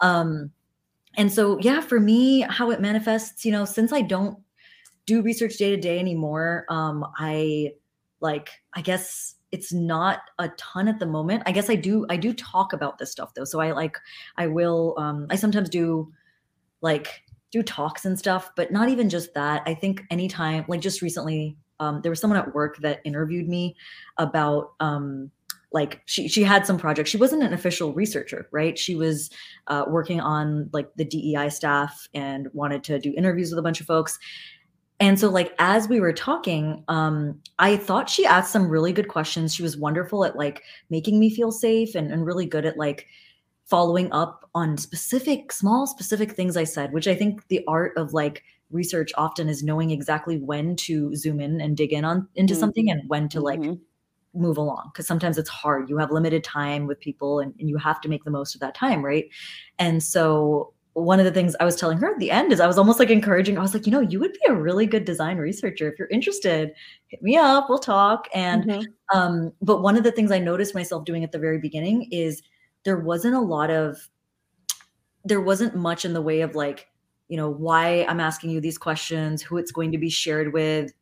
[0.00, 0.50] um
[1.16, 4.38] and so yeah for me how it manifests you know since i don't
[5.06, 7.72] do research day to day anymore um i
[8.20, 12.16] like i guess it's not a ton at the moment i guess i do i
[12.16, 13.98] do talk about this stuff though so i like
[14.36, 16.10] i will um i sometimes do
[16.80, 21.02] like do talks and stuff but not even just that i think anytime like just
[21.02, 23.76] recently um, there was someone at work that interviewed me
[24.18, 25.30] about um,
[25.72, 27.10] like she she had some projects.
[27.10, 28.78] She wasn't an official researcher, right?
[28.78, 29.30] She was
[29.66, 33.80] uh, working on like the DEI staff and wanted to do interviews with a bunch
[33.80, 34.18] of folks.
[35.00, 39.08] And so, like as we were talking, um, I thought she asked some really good
[39.08, 39.54] questions.
[39.54, 43.06] She was wonderful at like making me feel safe and, and really good at like
[43.64, 48.12] following up on specific, small, specific things I said, which I think the art of
[48.12, 52.52] like research often is knowing exactly when to zoom in and dig in on into
[52.54, 52.60] mm-hmm.
[52.60, 54.40] something and when to like mm-hmm.
[54.40, 57.76] move along because sometimes it's hard you have limited time with people and, and you
[57.76, 59.26] have to make the most of that time right
[59.78, 62.66] and so one of the things I was telling her at the end is I
[62.66, 63.58] was almost like encouraging.
[63.58, 66.08] I was like, you know, you would be a really good design researcher if you're
[66.08, 66.72] interested.
[67.08, 68.28] Hit me up, we'll talk.
[68.32, 69.18] And mm-hmm.
[69.18, 72.42] um, but one of the things I noticed myself doing at the very beginning is
[72.84, 74.08] there wasn't a lot of
[75.24, 76.88] there wasn't much in the way of like
[77.28, 80.92] you know why i'm asking you these questions who it's going to be shared with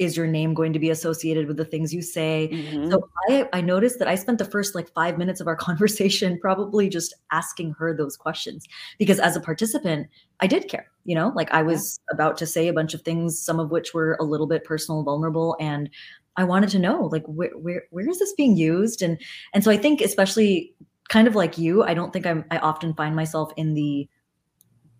[0.00, 2.90] is your name going to be associated with the things you say mm-hmm.
[2.90, 6.38] so I, I noticed that i spent the first like five minutes of our conversation
[6.40, 8.66] probably just asking her those questions
[8.98, 10.08] because as a participant
[10.40, 12.14] i did care you know like i was yeah.
[12.14, 15.02] about to say a bunch of things some of which were a little bit personal
[15.02, 15.90] vulnerable and
[16.36, 19.20] i wanted to know like where, where where is this being used and
[19.52, 20.74] and so i think especially
[21.10, 24.08] kind of like you i don't think i'm i often find myself in the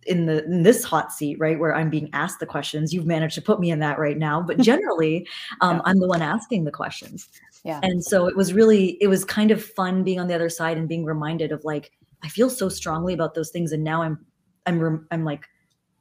[0.07, 2.93] in the in this hot seat, right, where I'm being asked the questions.
[2.93, 5.27] You've managed to put me in that right now, but generally,
[5.61, 5.83] um, yeah.
[5.85, 7.29] I'm the one asking the questions.
[7.65, 7.81] Yeah.
[7.83, 10.79] And so it was really it was kind of fun being on the other side
[10.79, 14.19] and being reminded of like I feel so strongly about those things, and now I'm
[14.67, 15.47] I'm I'm like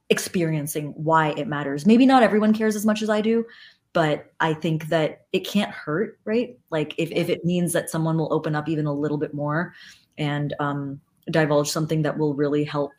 [0.09, 1.85] experiencing why it matters.
[1.85, 3.45] Maybe not everyone cares as much as I do,
[3.93, 6.57] but I think that it can't hurt, right?
[6.69, 9.73] Like if if it means that someone will open up even a little bit more
[10.17, 10.99] and um,
[11.31, 12.91] divulge something that will really help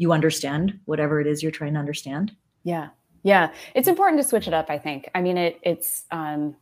[0.00, 2.32] you understand whatever it is you're trying to understand.
[2.64, 2.88] Yeah.
[3.22, 3.52] Yeah.
[3.74, 5.10] It's important to switch it up, I think.
[5.14, 6.56] I mean it it's um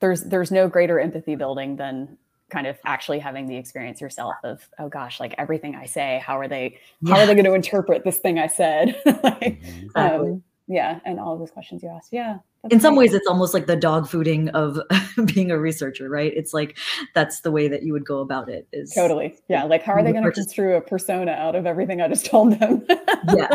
[0.00, 2.18] there's there's no greater empathy building than
[2.50, 6.38] kind of actually having the experience yourself of oh gosh like everything i say how
[6.38, 7.22] are they how yeah.
[7.22, 9.94] are they going to interpret this thing i said like, exactly.
[9.94, 10.42] um,
[10.72, 12.38] yeah and all of those questions you asked yeah
[12.70, 14.78] in some ways it's almost like the dog fooding of
[15.34, 16.78] being a researcher right it's like
[17.14, 20.02] that's the way that you would go about it is totally yeah like how are
[20.02, 22.84] they going to construe a persona out of everything i just told them
[23.36, 23.48] yeah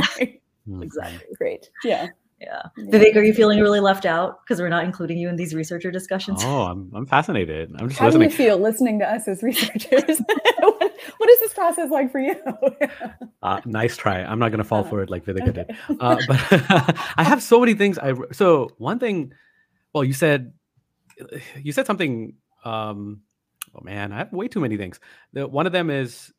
[0.66, 0.84] hmm.
[0.84, 2.08] exactly great yeah
[2.40, 2.62] yeah.
[2.78, 5.90] Vivek, are you feeling really left out because we're not including you in these researcher
[5.90, 6.44] discussions?
[6.44, 7.74] Oh, I'm, I'm fascinated.
[7.80, 8.30] I'm just How listening.
[8.30, 10.22] do you feel listening to us as researchers?
[11.18, 12.36] what, is this process like for you?
[13.44, 14.24] uh, nice try.
[14.24, 15.52] I'm not going to fall uh, for it like Vivek okay.
[15.52, 15.78] did.
[16.00, 17.98] Uh, but I have so many things.
[17.98, 19.34] I so one thing.
[19.94, 20.54] Well, you said
[21.62, 22.34] you said something.
[22.64, 23.22] Um,
[23.76, 25.00] oh man, I have way too many things.
[25.34, 26.34] The, one of them is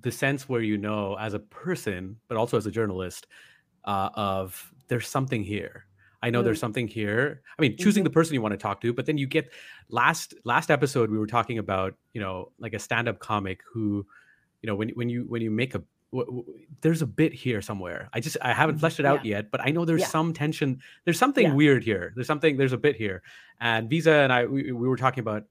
[0.00, 3.26] the sense where you know, as a person, but also as a journalist,
[3.84, 5.86] uh, of there's something here.
[6.24, 6.44] I know mm.
[6.44, 7.42] there's something here.
[7.58, 8.04] I mean, choosing mm-hmm.
[8.04, 9.52] the person you want to talk to, but then you get
[9.90, 14.06] last last episode we were talking about, you know, like a stand-up comic who,
[14.62, 15.82] you know, when when you when you make a
[16.80, 18.08] there's a bit here somewhere.
[18.14, 18.80] I just I haven't mm-hmm.
[18.80, 19.36] fleshed it out yeah.
[19.36, 20.06] yet, but I know there's yeah.
[20.06, 20.80] some tension.
[21.04, 21.52] There's something yeah.
[21.52, 22.14] weird here.
[22.14, 22.56] There's something.
[22.56, 23.22] There's a bit here.
[23.60, 25.42] And Visa and I we, we were talking about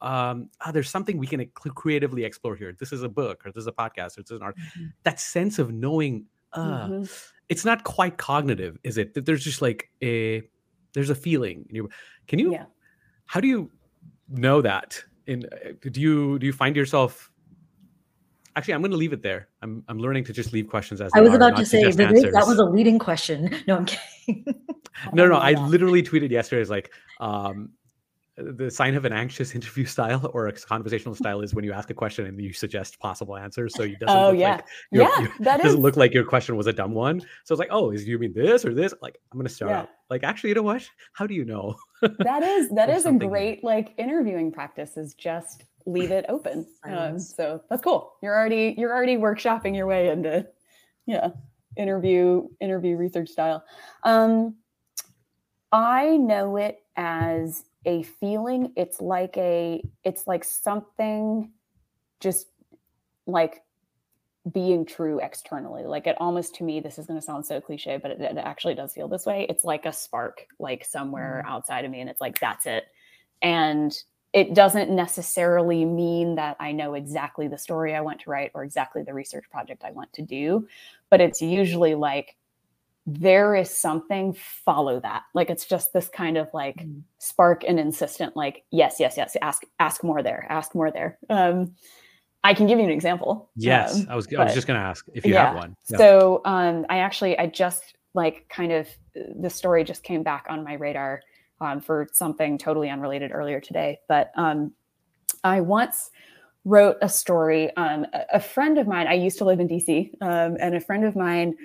[0.00, 2.72] um ah, there's something we can creatively explore here.
[2.78, 4.56] This is a book or this is a podcast or this is an art.
[4.56, 4.86] Mm-hmm.
[5.02, 6.26] That sense of knowing.
[6.52, 7.04] Uh, mm-hmm
[7.50, 9.12] it's not quite cognitive, is it?
[9.12, 10.42] That there's just like a
[10.94, 11.66] there's a feeling.
[12.28, 12.52] Can you?
[12.52, 12.64] Yeah.
[13.26, 13.70] How do you
[14.28, 15.02] know that?
[15.26, 17.30] In uh, do you do you find yourself?
[18.56, 19.48] Actually, I'm going to leave it there.
[19.62, 22.44] I'm I'm learning to just leave questions as I was are, about to say that
[22.46, 23.54] was a leading question.
[23.66, 24.44] No, I'm kidding.
[25.12, 26.62] no, no, I literally tweeted yesterday.
[26.62, 27.70] It's like, um,
[28.42, 31.90] the sign of an anxious interview style or a conversational style is when you ask
[31.90, 33.74] a question and you suggest possible answers.
[33.74, 34.52] So you doesn't oh, look yeah.
[34.52, 35.82] like yeah, that doesn't is...
[35.82, 37.20] look like your question was a dumb one.
[37.44, 38.94] So it's like, oh, is you mean this or this?
[39.02, 39.80] Like, I'm gonna start yeah.
[39.80, 39.88] out.
[40.08, 40.88] Like, actually, you know what?
[41.12, 41.76] How do you know?
[42.02, 44.96] that is that is a great like interviewing practice.
[44.96, 46.66] Is just leave it open.
[46.84, 48.14] Um, so that's cool.
[48.22, 50.46] You're already you're already workshopping your way into
[51.06, 51.30] yeah
[51.76, 53.64] interview interview research style.
[54.02, 54.56] Um,
[55.72, 58.72] I know it as a feeling.
[58.76, 61.50] It's like a it's like something
[62.20, 62.48] just
[63.26, 63.62] like
[64.50, 65.84] being true externally.
[65.84, 68.36] Like it almost to me this is going to sound so cliche but it, it,
[68.38, 69.46] actually does feel this way.
[69.48, 71.50] It's like a spark like somewhere mm.
[71.50, 72.84] outside of me and it's like that's it.
[73.42, 73.96] And
[74.32, 78.62] it doesn't necessarily mean that i know exactly the story i want to write or
[78.62, 80.66] exactly the research project i want to do
[81.10, 82.36] but it's usually like
[83.18, 84.32] there is something
[84.64, 87.02] follow that like it's just this kind of like mm.
[87.18, 91.74] spark and insistent like yes yes yes ask ask more there ask more there um
[92.44, 94.84] i can give you an example yes um, i was i was just going to
[94.84, 95.46] ask if you yeah.
[95.46, 95.98] have one yeah.
[95.98, 98.86] so um i actually i just like kind of
[99.40, 101.20] the story just came back on my radar
[101.60, 104.70] um, for something totally unrelated earlier today but um
[105.42, 106.10] i once
[106.64, 110.10] wrote a story um a, a friend of mine i used to live in dc
[110.22, 111.56] um, and a friend of mine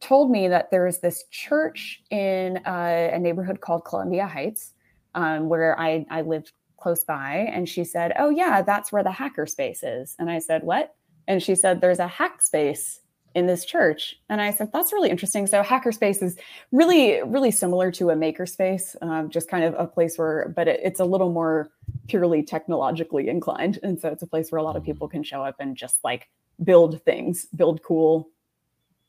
[0.00, 4.72] told me that there is this church in uh, a neighborhood called Columbia Heights,
[5.14, 7.50] um, where I, I lived close by.
[7.52, 10.16] And she said, Oh, yeah, that's where the hacker space is.
[10.18, 10.94] And I said, What?
[11.28, 13.00] And she said, There's a hack space
[13.34, 14.16] in this church.
[14.28, 15.46] And I said, That's really interesting.
[15.46, 16.36] So, hackerspace is
[16.72, 20.80] really, really similar to a makerspace, um, just kind of a place where, but it,
[20.82, 21.70] it's a little more
[22.08, 23.78] purely technologically inclined.
[23.82, 26.02] And so, it's a place where a lot of people can show up and just
[26.02, 26.28] like
[26.64, 28.28] build things, build cool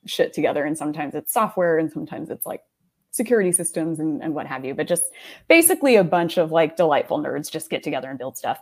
[0.06, 0.66] shit together.
[0.66, 2.64] And sometimes it's software and sometimes it's like
[3.12, 4.74] security systems and, and what have you.
[4.74, 5.06] But just
[5.48, 8.60] basically a bunch of like delightful nerds just get together and build stuff.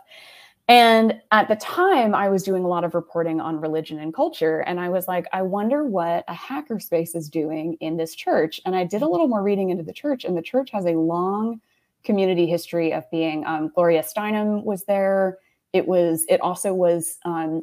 [0.68, 4.60] And at the time, I was doing a lot of reporting on religion and culture.
[4.60, 8.60] And I was like, I wonder what a hackerspace is doing in this church.
[8.64, 10.92] And I did a little more reading into the church, and the church has a
[10.92, 11.60] long
[12.04, 15.38] community history of being um, Gloria Steinem was there.
[15.72, 17.62] It was, it also was um,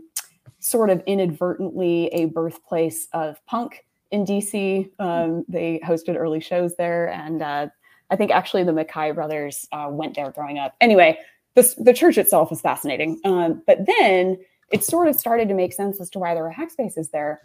[0.59, 4.89] sort of inadvertently a birthplace of punk in DC.
[4.99, 7.67] Um, they hosted early shows there, and uh,
[8.09, 10.75] I think actually the MacKaye brothers uh, went there growing up.
[10.81, 11.17] Anyway,
[11.55, 14.37] this, the church itself was fascinating, um, but then
[14.71, 17.41] it sort of started to make sense as to why there were hack spaces there.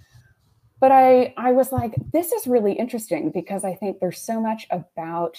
[0.81, 4.67] but I I was like, this is really interesting because I think there's so much
[4.71, 5.39] about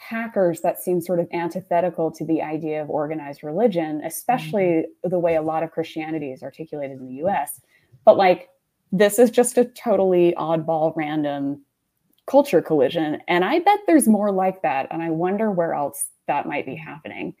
[0.00, 5.08] hackers that seem sort of antithetical to the idea of organized religion, especially mm-hmm.
[5.10, 7.60] the way a lot of Christianity is articulated in the US.
[8.06, 8.48] But like,
[8.90, 11.62] this is just a totally oddball, random
[12.26, 13.18] culture collision.
[13.28, 14.88] And I bet there's more like that.
[14.90, 17.34] And I wonder where else that might be happening.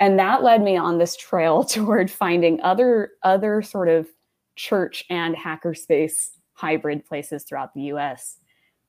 [0.00, 4.08] And that led me on this trail toward finding other other sort of
[4.56, 8.38] church and hackerspace hybrid places throughout the US.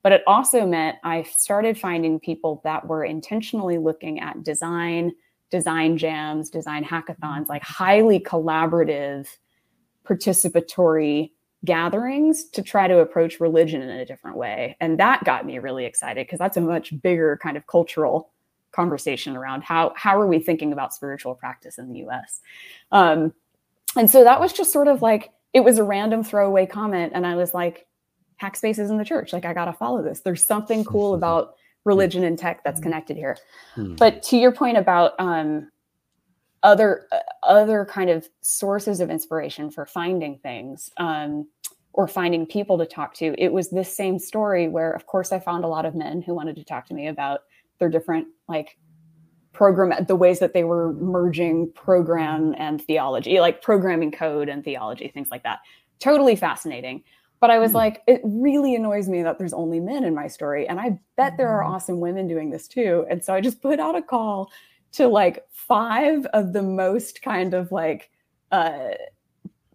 [0.04, 5.14] But it also meant I started finding people that were intentionally looking at design,
[5.50, 9.28] design jams, design hackathons, like highly collaborative,
[10.06, 11.32] participatory
[11.66, 14.76] gatherings to try to approach religion in a different way.
[14.82, 18.30] And that got me really excited because that's a much bigger kind of cultural
[18.74, 22.42] conversation around how how are we thinking about spiritual practice in the US.
[22.92, 23.34] Um,
[23.96, 27.26] and so that was just sort of like it was a random throwaway comment, and
[27.26, 27.88] I was like,
[28.44, 29.32] hack spaces in the church.
[29.32, 30.20] Like I got to follow this.
[30.20, 33.38] There's something cool about religion and tech that's connected here.
[33.76, 33.96] Hmm.
[33.96, 35.72] But to your point about um,
[36.62, 41.48] other uh, other kind of sources of inspiration for finding things um,
[41.94, 45.40] or finding people to talk to, it was this same story where, of course, I
[45.40, 47.42] found a lot of men who wanted to talk to me about
[47.80, 48.78] their different like
[49.54, 55.10] program the ways that they were merging program and theology like programming code and theology
[55.10, 55.60] things like that
[56.00, 57.04] totally fascinating
[57.44, 57.76] but I was mm.
[57.76, 60.66] like, it really annoys me that there's only men in my story.
[60.66, 61.74] And I bet there are mm-hmm.
[61.74, 63.06] awesome women doing this too.
[63.10, 64.50] And so I just put out a call
[64.94, 68.12] to like five of the most kind of like,
[68.54, 68.92] uh,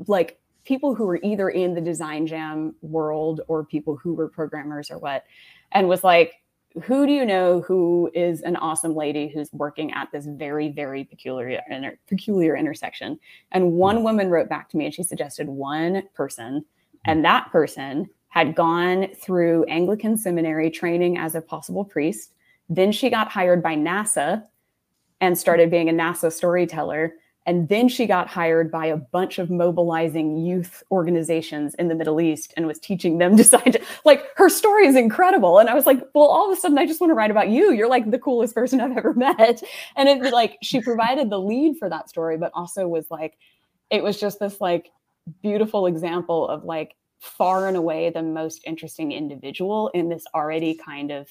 [0.07, 4.91] like people who were either in the design jam world or people who were programmers
[4.91, 5.25] or what,
[5.73, 6.37] and was like,
[6.83, 11.03] who do you know who is an awesome lady who's working at this very very
[11.03, 13.19] peculiar inter- peculiar intersection
[13.53, 14.03] and one mm.
[14.03, 16.63] woman wrote back to me and she suggested one person
[17.09, 17.17] Mm-hmm.
[17.17, 22.35] and that person had gone through Anglican seminary training as a possible priest.
[22.69, 24.45] Then she got hired by NASA
[25.21, 27.15] and started being a NASA storyteller.
[27.47, 32.21] And then she got hired by a bunch of mobilizing youth organizations in the Middle
[32.21, 33.77] East and was teaching them to design.
[34.05, 35.59] Like her story is incredible.
[35.59, 37.49] And I was like, well, all of a sudden I just want to write about
[37.49, 37.73] you.
[37.73, 39.63] You're like the coolest person I've ever met.
[39.97, 43.39] And it like she provided the lead for that story, but also was like,
[43.89, 44.91] it was just this like
[45.43, 51.11] beautiful example of like far and away the most interesting individual in this already kind
[51.11, 51.29] of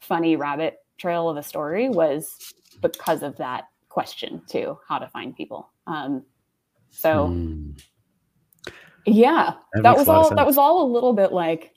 [0.00, 5.36] funny rabbit trail of a story was because of that question too how to find
[5.36, 6.22] people um
[6.90, 7.80] so mm.
[9.06, 11.72] yeah that, that was all that was all a little bit like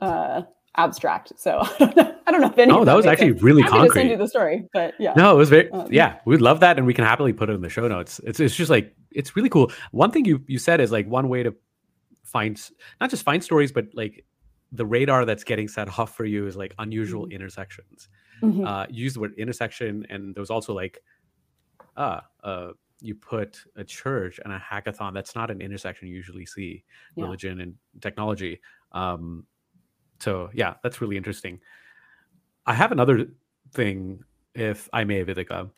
[0.00, 0.42] uh
[0.84, 3.42] abstract so i don't know, I don't know if any oh that, was actually sense.
[3.42, 6.18] really concrete to send you the story but yeah no it was very um, yeah
[6.24, 8.54] we'd love that and we can happily put it in the show notes it's, it's
[8.54, 11.54] just like it's really cool one thing you you said is like one way to
[12.30, 14.24] find not just find stories, but like
[14.72, 17.32] the radar that's getting set off for you is like unusual mm-hmm.
[17.32, 18.08] intersections.
[18.42, 18.64] Mm-hmm.
[18.64, 21.02] Uh, use the word intersection, and there was also like,
[21.96, 22.68] uh, uh,
[23.02, 25.12] you put a church and a hackathon.
[25.12, 26.84] That's not an intersection you usually see,
[27.16, 27.24] yeah.
[27.24, 28.60] religion and technology.
[28.92, 29.44] Um,
[30.20, 31.60] so yeah, that's really interesting.
[32.66, 33.26] I have another
[33.72, 34.22] thing,
[34.54, 35.70] if I may, Vidhika.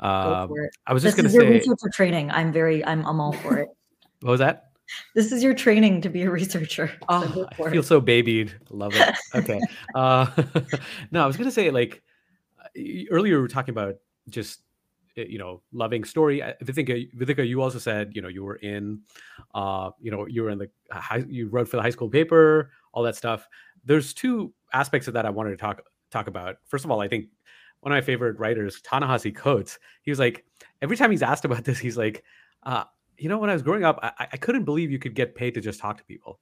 [0.00, 0.48] Uh,
[0.86, 2.30] I was just going to say, researcher training.
[2.30, 3.68] I'm very, I'm, I'm all for it.
[4.20, 4.70] what was that?
[5.14, 6.90] This is your training to be a researcher.
[7.08, 8.54] Oh, I feel so babied.
[8.70, 9.16] Love it.
[9.34, 9.60] Okay.
[9.94, 10.26] uh,
[11.10, 12.02] no, I was gonna say like
[13.10, 13.96] earlier we were talking about
[14.28, 14.62] just
[15.16, 16.40] eh, you know loving story.
[16.64, 19.00] Vidhika, Vidhika, you also said you know you were in,
[19.54, 22.70] uh, you know you were in the high, you wrote for the high school paper,
[22.92, 23.48] all that stuff.
[23.84, 26.56] There's two aspects of that I wanted to talk talk about.
[26.66, 27.26] First of all, I think
[27.80, 30.44] one of my favorite writers, Ta-Nehisi Coates, he was like
[30.82, 32.24] every time he's asked about this, he's like.
[32.62, 32.84] Uh,
[33.20, 35.52] you know, when I was growing up, I, I couldn't believe you could get paid
[35.52, 36.40] to just talk to people.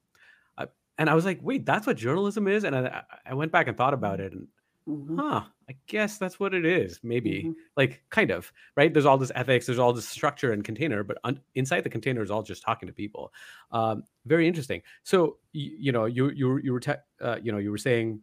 [0.57, 2.63] Uh, and I was like, wait, that's what journalism is?
[2.63, 4.47] And I, I went back and thought about it and,
[4.89, 5.19] mm-hmm.
[5.19, 7.01] huh, I guess that's what it is.
[7.03, 7.53] Maybe mm-hmm.
[7.77, 8.93] like kind of, right?
[8.93, 12.23] There's all this ethics, there's all this structure and container, but un- inside the container
[12.23, 13.33] is all just talking to people.
[13.71, 14.83] Um, very interesting.
[15.03, 18.21] So, you, you know, you, you, you were, te- uh, you know, you were saying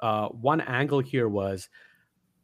[0.00, 1.68] uh, one angle here was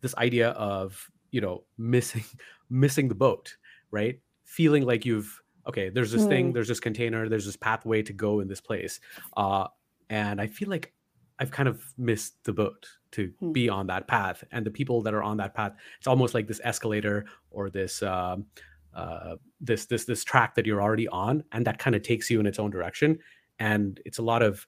[0.00, 2.24] this idea of, you know, missing,
[2.70, 3.56] missing the boat,
[3.90, 4.20] right?
[4.44, 6.28] Feeling like you've okay there's this mm.
[6.28, 9.00] thing there's this container there's this pathway to go in this place
[9.38, 9.66] uh,
[10.10, 10.92] and i feel like
[11.38, 13.52] i've kind of missed the boat to mm.
[13.52, 16.46] be on that path and the people that are on that path it's almost like
[16.46, 18.46] this escalator or this um,
[18.94, 22.38] uh, this this this track that you're already on and that kind of takes you
[22.40, 23.18] in its own direction
[23.58, 24.66] and it's a lot of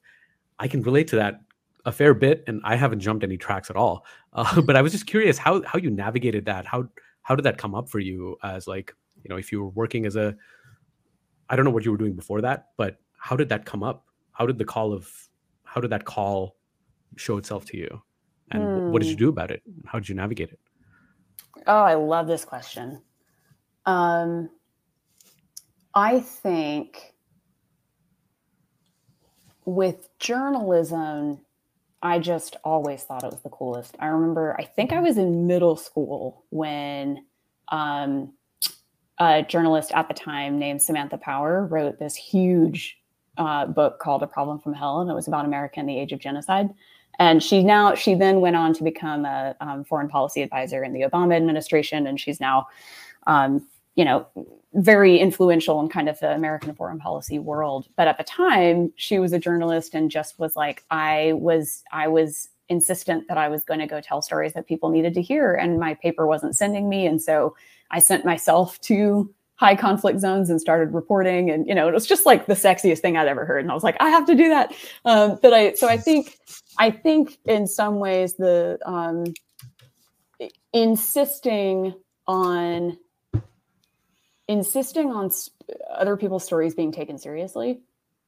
[0.59, 1.41] i can relate to that
[1.85, 4.91] a fair bit and i haven't jumped any tracks at all uh, but i was
[4.91, 6.83] just curious how how you navigated that how
[7.21, 8.93] how did that come up for you as like
[9.23, 10.35] you know if you were working as a
[11.49, 14.07] I don't know what you were doing before that, but how did that come up?
[14.37, 15.09] how did the call of
[15.77, 16.55] how did that call
[17.17, 18.01] show itself to you
[18.49, 18.89] and mm.
[18.89, 19.25] what did you hmm.
[19.25, 20.59] do about it how did you navigate it
[21.67, 22.99] oh i love this question
[23.85, 24.49] um
[25.93, 27.13] i think
[29.65, 31.39] with journalism
[32.01, 33.95] I just always thought it was the coolest.
[33.99, 37.25] I remember, I think I was in middle school when
[37.69, 38.33] um,
[39.17, 42.99] a journalist at the time named Samantha Power wrote this huge
[43.37, 46.11] uh, book called A Problem from Hell, and it was about America in the age
[46.11, 46.69] of genocide.
[47.19, 50.93] And she now, she then went on to become a um, foreign policy advisor in
[50.93, 52.67] the Obama administration, and she's now,
[53.25, 53.65] um,
[53.95, 54.27] you know,
[54.75, 57.87] very influential in kind of the American foreign policy world.
[57.95, 62.07] But at the time, she was a journalist and just was like, I was, I
[62.07, 65.55] was insistent that I was going to go tell stories that people needed to hear,
[65.55, 67.55] and my paper wasn't sending me, and so
[67.89, 72.07] I sent myself to high conflict zones and started reporting, and you know, it was
[72.07, 74.35] just like the sexiest thing I'd ever heard, and I was like, I have to
[74.35, 74.73] do that.
[75.05, 76.37] Um, but I, so I think,
[76.79, 79.33] I think in some ways the um,
[80.73, 81.93] insisting
[82.27, 82.97] on
[84.47, 85.29] insisting on
[85.89, 87.81] other people's stories being taken seriously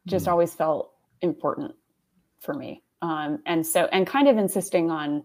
[0.05, 0.31] just mm.
[0.31, 1.73] always felt important
[2.39, 5.23] for me um, and so and kind of insisting on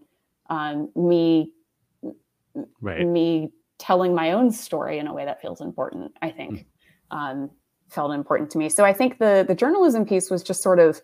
[0.49, 1.51] um, me
[2.81, 3.05] right.
[3.05, 6.65] me telling my own story in a way that feels important i think
[7.11, 7.17] mm.
[7.17, 7.49] um,
[7.89, 11.01] felt important to me so i think the the journalism piece was just sort of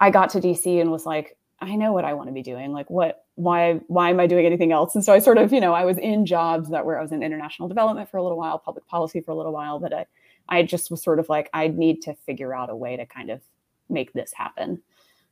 [0.00, 2.72] i got to dc and was like I know what I want to be doing.
[2.72, 4.94] Like what why why am I doing anything else?
[4.94, 7.12] And so I sort of, you know, I was in jobs that were I was
[7.12, 10.06] in international development for a little while, public policy for a little while, but I
[10.48, 13.30] I just was sort of like I need to figure out a way to kind
[13.30, 13.40] of
[13.88, 14.82] make this happen.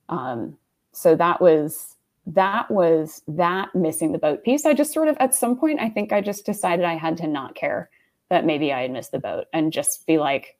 [0.09, 0.57] Um,
[0.93, 1.97] so that was
[2.27, 4.65] that was that missing the boat piece.
[4.65, 7.27] I just sort of at some point I think I just decided I had to
[7.27, 7.91] not care
[8.31, 10.57] that maybe I had missed the boat and just be like,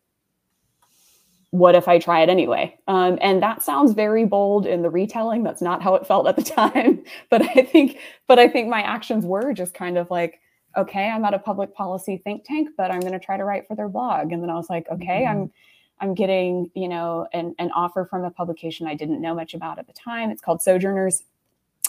[1.51, 2.77] what if I try it anyway?
[2.89, 5.45] Um, and that sounds very bold in the retelling.
[5.45, 7.05] That's not how it felt at the time.
[7.31, 10.41] but I think, but I think my actions were just kind of like,
[10.77, 13.69] okay, I'm at a public policy think tank, but I'm going to try to write
[13.69, 14.33] for their blog.
[14.33, 15.43] And then I was like, okay, mm-hmm.
[15.43, 15.53] I'm,
[16.01, 19.79] I'm getting, you know, an, an offer from a publication I didn't know much about
[19.79, 20.31] at the time.
[20.31, 21.23] It's called Sojourners.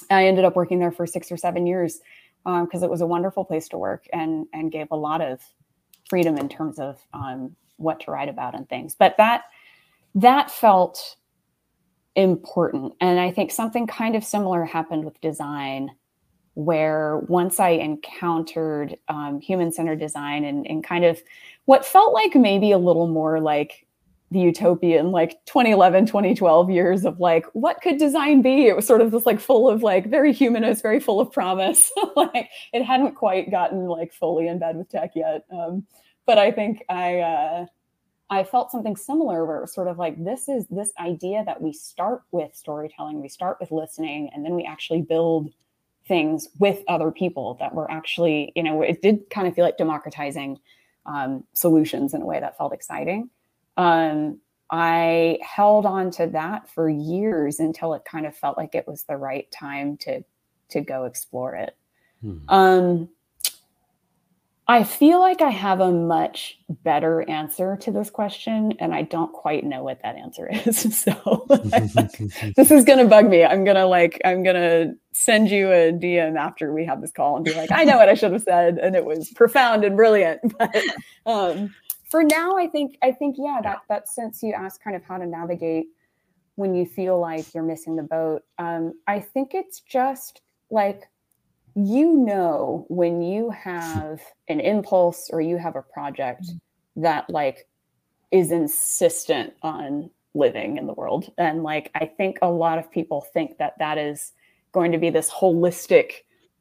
[0.10, 2.02] I ended up working there for six or seven years
[2.44, 5.42] because um, it was a wonderful place to work and and gave a lot of
[6.10, 8.96] freedom in terms of um, what to write about and things.
[8.96, 9.46] But that
[10.16, 11.18] that felt
[12.16, 12.94] important.
[13.02, 15.92] And I think something kind of similar happened with design,
[16.54, 21.22] where once I encountered um, human centered design and, and kind of
[21.66, 23.85] what felt like maybe a little more like
[24.36, 28.68] the utopian like 2011 2012 years of like what could design be?
[28.68, 31.92] It was sort of this like full of like very humanist very full of promise.
[32.16, 35.46] Like it hadn't quite gotten like fully in bed with tech yet.
[35.52, 35.86] Um,
[36.26, 37.66] but i think i uh,
[38.30, 41.62] I felt something similar where it was sort of like this is this idea that
[41.62, 45.52] we start with storytelling, we start with listening, and then we actually build
[46.08, 49.78] things with other people that were actually, you know, it did kind of feel like
[49.78, 50.58] democratizing
[51.06, 53.30] um, solutions in a way that felt exciting.
[53.78, 54.40] Um,
[54.72, 59.04] I held on to that for years until it kind of felt like it was
[59.04, 60.24] the right time to
[60.70, 61.76] to go explore it.
[62.22, 62.38] Hmm.
[62.50, 63.10] Um,
[64.68, 69.32] I feel like I have a much better answer to this question, and I don't
[69.32, 71.04] quite know what that answer is.
[71.04, 71.46] So
[72.56, 73.44] this is gonna bug me.
[73.44, 77.46] I'm gonna like I'm gonna send you a DM after we have this call and
[77.46, 80.42] be like, I know what I should have said, and it was profound and brilliant.
[80.58, 80.76] But
[81.28, 81.76] um,
[82.10, 85.18] for now, I think I think yeah, that that sense you asked kind of how
[85.18, 85.88] to navigate
[86.56, 88.44] when you feel like you're missing the boat.
[88.58, 91.10] Um, I think it's just like
[91.76, 97.02] you know when you have an impulse or you have a project mm-hmm.
[97.02, 97.68] that like
[98.32, 103.22] is insistent on living in the world and like i think a lot of people
[103.34, 104.34] think that that is
[104.74, 106.12] going to be this holistic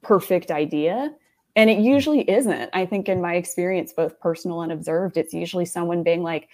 [0.01, 1.13] perfect idea
[1.55, 5.65] and it usually isn't i think in my experience both personal and observed it's usually
[5.65, 6.49] someone being like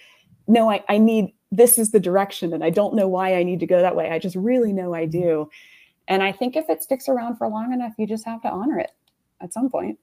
[0.46, 3.60] no i, I need this is the direction and i don't know why i need
[3.60, 5.48] to go that way i just really know i do
[6.08, 8.78] and I think if it sticks around for long enough, you just have to honor
[8.78, 8.90] it
[9.40, 9.98] at some point.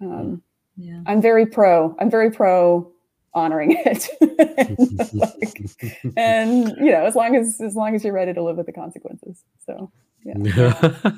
[0.00, 0.42] Um,
[0.76, 1.00] yeah.
[1.06, 1.96] I'm very pro.
[1.98, 2.90] I'm very pro
[3.32, 4.08] honoring it.
[4.58, 8.56] and, like, and, you know, as long as as long as you're ready to live
[8.56, 9.44] with the consequences.
[9.64, 9.90] So
[10.44, 10.74] yeah.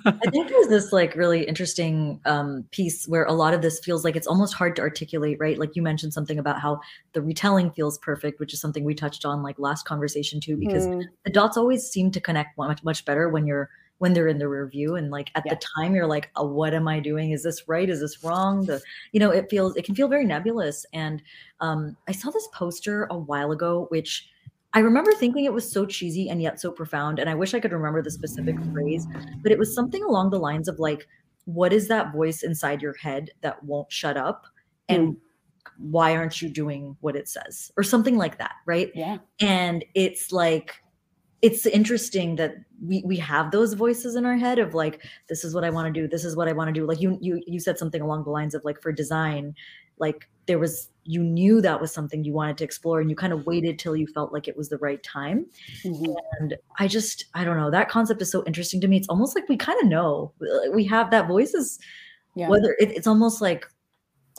[0.06, 4.04] I think there's this like really interesting um, piece where a lot of this feels
[4.04, 5.58] like it's almost hard to articulate, right?
[5.58, 6.80] Like you mentioned something about how
[7.12, 10.86] the retelling feels perfect, which is something we touched on like last conversation too, because
[10.86, 11.04] mm.
[11.24, 14.48] the dots always seem to connect much much better when you're when they're in the
[14.48, 15.54] review and like at yeah.
[15.54, 18.64] the time you're like oh, what am i doing is this right is this wrong
[18.64, 18.80] the
[19.12, 21.20] you know it feels it can feel very nebulous and
[21.60, 24.28] um i saw this poster a while ago which
[24.78, 27.18] I remember thinking it was so cheesy and yet so profound.
[27.18, 29.08] And I wish I could remember the specific phrase,
[29.42, 31.08] but it was something along the lines of like,
[31.46, 34.46] what is that voice inside your head that won't shut up?
[34.88, 35.16] And mm.
[35.78, 37.72] why aren't you doing what it says?
[37.76, 38.92] Or something like that, right?
[38.94, 39.18] Yeah.
[39.40, 40.76] And it's like,
[41.42, 45.54] it's interesting that we we have those voices in our head of like this is
[45.54, 47.40] what i want to do this is what i want to do like you you
[47.46, 49.54] you said something along the lines of like for design
[49.98, 53.32] like there was you knew that was something you wanted to explore and you kind
[53.32, 55.46] of waited till you felt like it was the right time
[55.84, 56.12] mm-hmm.
[56.40, 59.36] and i just i don't know that concept is so interesting to me it's almost
[59.36, 60.32] like we kind of know
[60.74, 61.78] we have that voices
[62.34, 62.48] yeah.
[62.48, 63.66] whether it, it's almost like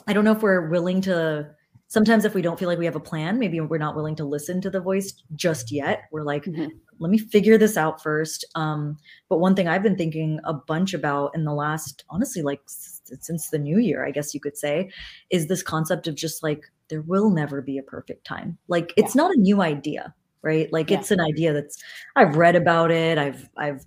[0.06, 1.48] i don't know if we're willing to
[1.86, 4.24] sometimes if we don't feel like we have a plan maybe we're not willing to
[4.24, 6.68] listen to the voice just yet we're like mm-hmm
[7.00, 8.44] let me figure this out first.
[8.54, 8.98] Um,
[9.28, 13.00] but one thing I've been thinking a bunch about in the last, honestly, like s-
[13.20, 14.90] since the new year, I guess you could say,
[15.30, 18.58] is this concept of just like there will never be a perfect time.
[18.68, 19.22] Like it's yeah.
[19.22, 20.70] not a new idea, right?
[20.72, 20.98] Like yeah.
[20.98, 21.82] it's an idea that's
[22.16, 23.16] I've read about it.
[23.16, 23.84] I've I've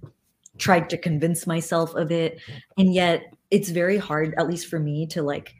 [0.57, 2.41] tried to convince myself of it,
[2.78, 5.53] and yet it's very hard, at least for me, to like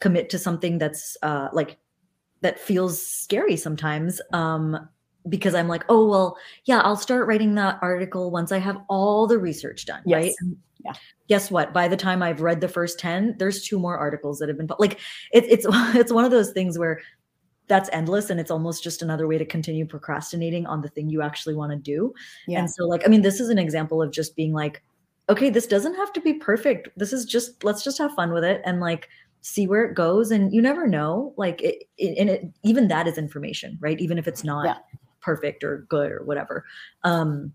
[0.00, 1.78] commit to something that's uh, like
[2.42, 4.76] that feels scary sometimes um
[5.28, 9.26] because I'm like, oh well, yeah, I'll start writing that article once I have all
[9.26, 10.22] the research done, yes.
[10.22, 10.32] right?
[10.84, 10.92] yeah.
[11.28, 11.72] Guess what?
[11.72, 14.68] By the time I've read the first ten, there's two more articles that have been
[14.78, 14.98] like.
[15.32, 15.66] It's it's
[15.96, 17.00] it's one of those things where
[17.68, 21.22] that's endless, and it's almost just another way to continue procrastinating on the thing you
[21.22, 22.12] actually want to do.
[22.46, 22.58] Yeah.
[22.58, 24.82] And so, like, I mean, this is an example of just being like,
[25.28, 26.88] okay, this doesn't have to be perfect.
[26.96, 29.08] This is just let's just have fun with it, and like
[29.44, 33.08] see where it goes and you never know like it, it and it even that
[33.08, 34.76] is information right even if it's not yeah
[35.22, 36.64] perfect or good or whatever.
[37.04, 37.52] Um,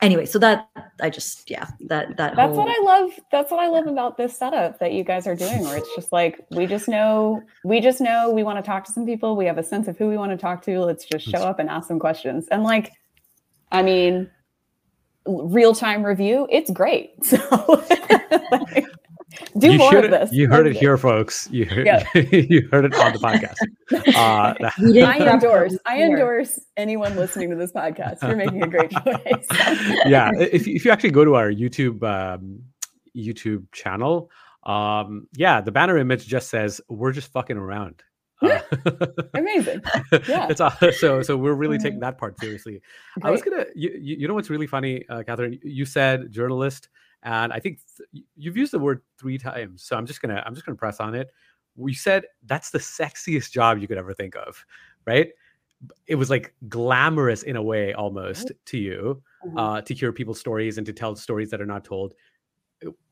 [0.00, 0.68] anyway, so that
[1.00, 2.64] I just yeah that that that's whole...
[2.64, 3.10] what I love.
[3.30, 6.12] That's what I love about this setup that you guys are doing, where it's just
[6.12, 9.36] like we just know we just know we want to talk to some people.
[9.36, 10.80] We have a sense of who we want to talk to.
[10.80, 12.46] Let's just show up and ask some questions.
[12.50, 12.92] And like,
[13.70, 14.30] I mean,
[15.26, 17.12] real time review, it's great.
[17.24, 17.38] So.
[18.50, 18.86] like,
[19.58, 20.32] do you more of this.
[20.32, 21.48] You heard it here, folks.
[21.50, 22.06] You heard, yeah.
[22.14, 23.56] you heard it on the podcast.
[24.14, 24.54] Uh,
[25.06, 25.76] I endorse.
[25.86, 28.22] I endorse anyone listening to this podcast.
[28.22, 29.46] You're making a great choice.
[30.06, 32.60] yeah, if if you actually go to our YouTube um,
[33.16, 34.30] YouTube channel,
[34.64, 38.02] um, yeah, the banner image just says "We're just fucking around."
[38.42, 38.60] Uh,
[39.34, 39.82] Amazing.
[40.26, 40.48] Yeah.
[40.48, 42.80] It's uh, so so we're really taking that part seriously.
[43.20, 43.28] Great.
[43.28, 45.58] I was gonna you, you know what's really funny, uh, Catherine?
[45.62, 46.88] You said journalist
[47.22, 50.54] and I think th- you've used the word three times, so I'm just gonna I'm
[50.54, 51.30] just gonna press on it.
[51.76, 54.64] We said that's the sexiest job you could ever think of,
[55.06, 55.28] right?
[56.06, 59.58] It was like glamorous in a way almost to you mm-hmm.
[59.58, 62.14] uh, to hear people's stories and to tell stories that are not told.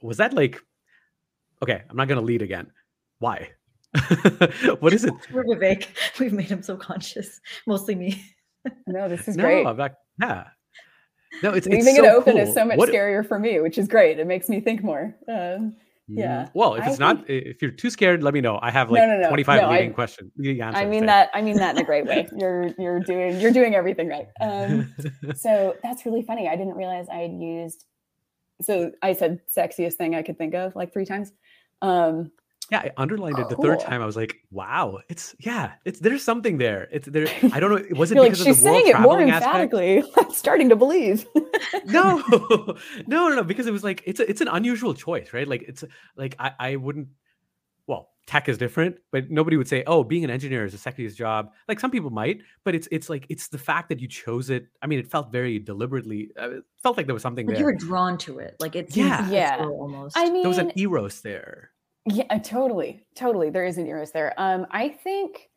[0.03, 0.63] Was that like
[1.63, 1.83] okay?
[1.89, 2.71] I'm not gonna lead again.
[3.19, 3.51] Why?
[4.81, 5.15] what is it?
[5.33, 5.87] We're Vivek.
[6.21, 7.41] We've made him so conscious.
[7.67, 8.25] Mostly me.
[8.87, 9.77] no, this is no, great.
[9.77, 10.49] Back, yeah,
[11.43, 12.43] no, it's leaving it's it open cool.
[12.43, 14.19] is so much what, scarier for me, which is great.
[14.19, 15.15] It makes me think more.
[15.29, 15.77] Um,
[16.09, 16.45] yeah.
[16.45, 18.59] Mm, well, if it's I not, think, if you're too scared, let me know.
[18.63, 20.33] I have like no, no, no, 25 leading I, questions.
[20.39, 21.31] I mean that.
[21.35, 22.27] I mean that in a great way.
[22.37, 24.29] You're you're doing you're doing everything right.
[24.41, 24.95] Um,
[25.37, 26.49] so that's really funny.
[26.49, 27.85] I didn't realize I had used.
[28.63, 31.33] So I said sexiest thing I could think of like three times.
[31.83, 32.33] Um,
[32.71, 33.47] yeah, I underlined cool.
[33.47, 34.03] it the third time.
[34.03, 36.89] I was like, "Wow, it's yeah, it's there's something there.
[36.93, 37.27] It's there.
[37.53, 37.77] I don't know.
[37.77, 40.05] It wasn't because like, of the world saying it more emphatically?
[40.17, 41.27] I'm starting to believe.
[41.87, 45.49] no, no, no, no, because it was like it's a, it's an unusual choice, right?
[45.49, 45.83] Like it's
[46.17, 47.09] like I I wouldn't.
[47.87, 51.17] Well, tech is different, but nobody would say, "Oh, being an engineer is the sexiest
[51.17, 54.51] job." Like some people might, but it's it's like it's the fact that you chose
[54.51, 54.67] it.
[54.83, 56.33] I mean, it felt very deliberately.
[56.39, 57.61] Uh, it felt like there was something like there.
[57.61, 58.57] You were drawn to it.
[58.61, 60.19] Like it's yeah, yeah, almost.
[60.19, 61.71] I mean, there was an eros there.
[62.09, 63.05] Yeah, uh, totally.
[63.15, 63.51] Totally.
[63.51, 64.33] There is an Eros there.
[64.39, 65.51] Um, I think,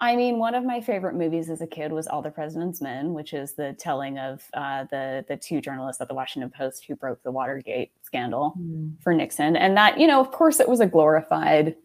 [0.00, 3.12] I mean, one of my favorite movies as a kid was All the President's Men,
[3.12, 6.94] which is the telling of uh, the the two journalists at the Washington Post who
[6.94, 8.92] broke the Watergate scandal mm.
[9.02, 9.56] for Nixon.
[9.56, 11.76] And that, you know, of course, it was a glorified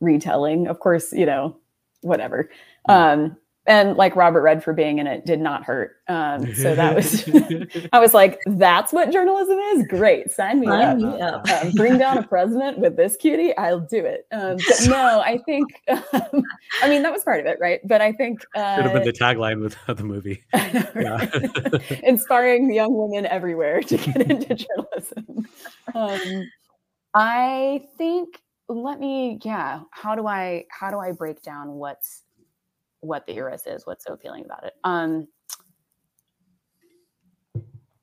[0.00, 0.66] retelling.
[0.66, 1.56] Of course, you know,
[2.02, 2.50] whatever.
[2.88, 2.94] Mm.
[2.94, 3.36] Um,
[3.66, 5.96] and like Robert Redford being in it did not hurt.
[6.08, 7.28] Um, so that was,
[7.92, 9.86] I was like, that's what journalism is.
[9.86, 10.96] Great, sign me sign up.
[10.98, 11.46] Me up.
[11.52, 13.54] Um, bring down a president with this cutie.
[13.56, 14.26] I'll do it.
[14.32, 16.42] Um, but no, I think, um,
[16.82, 17.80] I mean, that was part of it, right?
[17.84, 20.42] But I think uh, should have been the tagline with the movie,
[22.02, 25.46] inspiring young women everywhere to get into journalism.
[25.94, 26.50] Um,
[27.14, 28.40] I think.
[28.68, 29.80] Let me, yeah.
[29.90, 32.22] How do I how do I break down what's
[33.02, 34.74] what the Eros is, what's so appealing about it.
[34.84, 35.28] Um,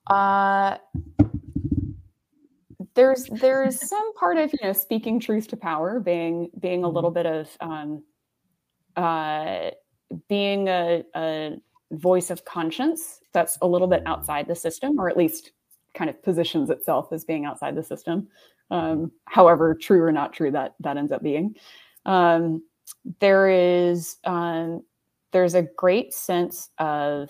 [0.08, 0.78] uh,
[2.96, 7.12] there's there's some part of you know speaking truth to power, being being a little
[7.12, 7.24] mm-hmm.
[7.24, 8.04] bit of um,
[8.96, 9.72] uh,
[10.28, 11.58] being a, a
[11.92, 15.52] voice of conscience that's a little bit outside the system, or at least
[15.94, 18.28] kind of positions itself as being outside the system.
[18.72, 21.56] Um, however true or not true that that ends up being.
[22.06, 22.64] Um,
[23.20, 24.84] there is um,
[25.32, 27.30] there's a great sense of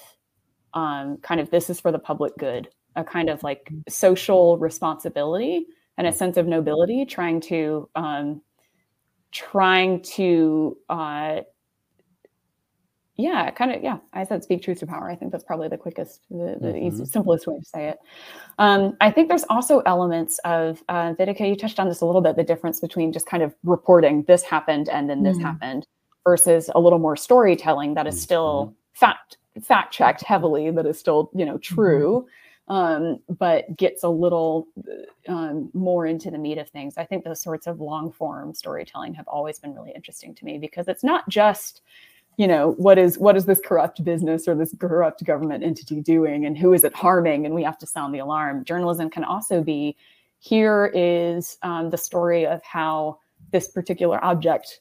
[0.73, 5.65] um, kind of this is for the public good, a kind of like social responsibility
[5.97, 8.41] and a sense of nobility, trying to um,
[9.31, 11.41] trying to uh,
[13.19, 13.97] yeah, kind of, yeah.
[14.13, 15.09] I said speak truth to power.
[15.09, 16.87] I think that's probably the quickest, the, the mm-hmm.
[16.87, 17.97] easiest, simplest way to say it.
[18.59, 21.13] Um, I think there's also elements of uh.
[21.19, 22.37] You touched on this a little bit.
[22.37, 25.47] The difference between just kind of reporting this happened and then this mm-hmm.
[25.47, 25.85] happened
[26.23, 28.73] versus a little more storytelling that is still mm-hmm.
[28.93, 31.75] fact fact checked heavily, that is still you know mm-hmm.
[31.75, 32.27] true.
[32.67, 34.67] Um, but gets a little
[35.27, 36.99] um, more into the meat of things.
[36.99, 40.59] I think those sorts of long form storytelling have always been really interesting to me
[40.59, 41.81] because it's not just
[42.39, 46.45] you know what is what is this corrupt business or this corrupt government entity doing
[46.45, 49.61] and who is it harming and we have to sound the alarm journalism can also
[49.61, 49.95] be
[50.39, 53.19] here is um, the story of how
[53.51, 54.79] this particular object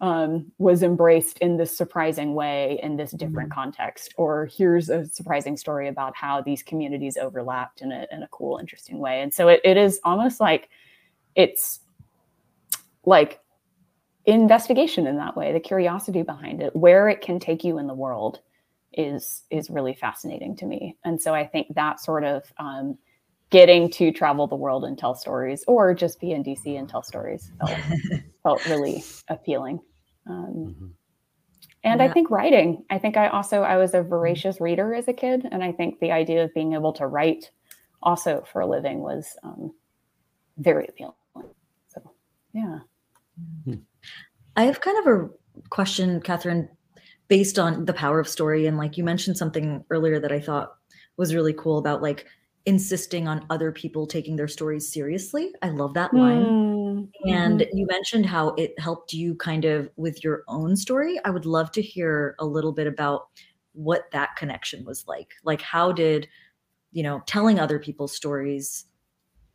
[0.00, 3.60] um, was embraced in this surprising way in this different mm-hmm.
[3.60, 4.14] context.
[4.16, 8.58] Or here's a surprising story about how these communities overlapped in a, in a cool
[8.58, 9.22] interesting way.
[9.22, 10.68] And so it, it is almost like
[11.34, 11.80] it's
[13.04, 13.40] like
[14.24, 15.52] investigation in that way.
[15.52, 18.40] The curiosity behind it where it can take you in the world
[18.92, 20.96] is is really fascinating to me.
[21.04, 22.98] And so i think that sort of um,
[23.50, 27.02] getting to travel the world and tell stories or just be in dc and tell
[27.02, 27.78] stories felt,
[28.42, 29.80] felt really appealing
[30.28, 30.86] um, mm-hmm.
[31.84, 32.06] and yeah.
[32.06, 35.46] i think writing i think i also i was a voracious reader as a kid
[35.50, 37.50] and i think the idea of being able to write
[38.02, 39.72] also for a living was um,
[40.58, 41.12] very appealing
[41.88, 42.12] so
[42.52, 42.78] yeah
[43.64, 43.74] hmm.
[44.58, 45.30] I have kind of a
[45.70, 46.68] question, Catherine,
[47.28, 48.66] based on the power of story.
[48.66, 50.74] And like you mentioned something earlier that I thought
[51.16, 52.26] was really cool about like
[52.68, 55.54] insisting on other people taking their stories seriously.
[55.62, 56.44] I love that line.
[56.44, 57.28] Mm-hmm.
[57.30, 61.18] And you mentioned how it helped you kind of with your own story.
[61.24, 63.28] I would love to hear a little bit about
[63.72, 65.32] what that connection was like.
[65.44, 66.28] Like, how did,
[66.92, 68.84] you know, telling other people's stories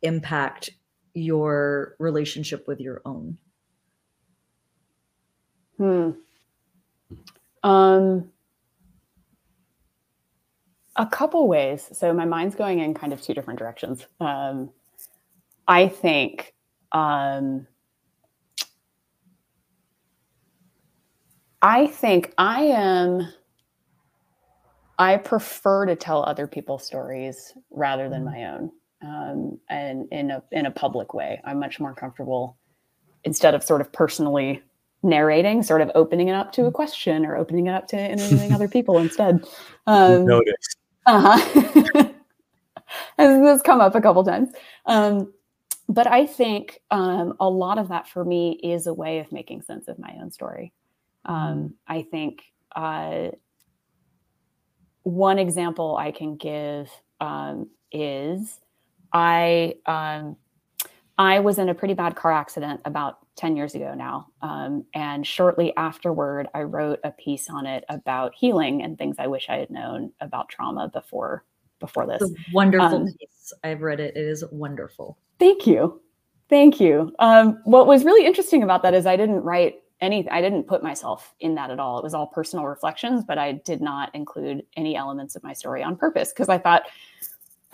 [0.02, 0.70] impact
[1.12, 3.38] your relationship with your own?
[5.78, 6.10] Hmm.
[7.62, 8.32] Um,
[10.96, 11.88] a couple ways.
[11.92, 14.06] So my mind's going in kind of two different directions.
[14.20, 14.70] Um,
[15.66, 16.54] I think
[16.92, 17.66] um,
[21.60, 23.28] I think I am.
[24.96, 28.70] I prefer to tell other people's stories rather than my own,
[29.02, 31.40] um, and in a in a public way.
[31.44, 32.56] I'm much more comfortable
[33.24, 34.62] instead of sort of personally
[35.02, 38.52] narrating, sort of opening it up to a question or opening it up to interviewing
[38.54, 39.44] other people instead.
[39.86, 40.76] Um, Notice.
[41.06, 42.04] Uh huh.
[43.18, 44.50] This has come up a couple times?
[44.86, 45.32] Um,
[45.88, 49.62] but I think um, a lot of that for me is a way of making
[49.62, 50.72] sense of my own story.
[51.24, 52.42] Um, I think
[52.74, 53.30] uh,
[55.02, 56.90] one example I can give
[57.20, 58.60] um, is
[59.12, 60.36] I um,
[61.18, 64.28] I was in a pretty bad car accident about 10 years ago now.
[64.42, 69.26] Um, and shortly afterward, I wrote a piece on it about healing and things I
[69.26, 71.44] wish I had known about trauma before
[71.80, 72.22] before this.
[72.52, 73.52] wonderful um, piece.
[73.62, 74.16] I've read it.
[74.16, 75.18] It is wonderful.
[75.38, 76.00] Thank you.
[76.48, 77.12] Thank you.
[77.18, 80.82] Um, what was really interesting about that is I didn't write any, I didn't put
[80.82, 81.98] myself in that at all.
[81.98, 85.82] It was all personal reflections, but I did not include any elements of my story
[85.82, 86.84] on purpose because I thought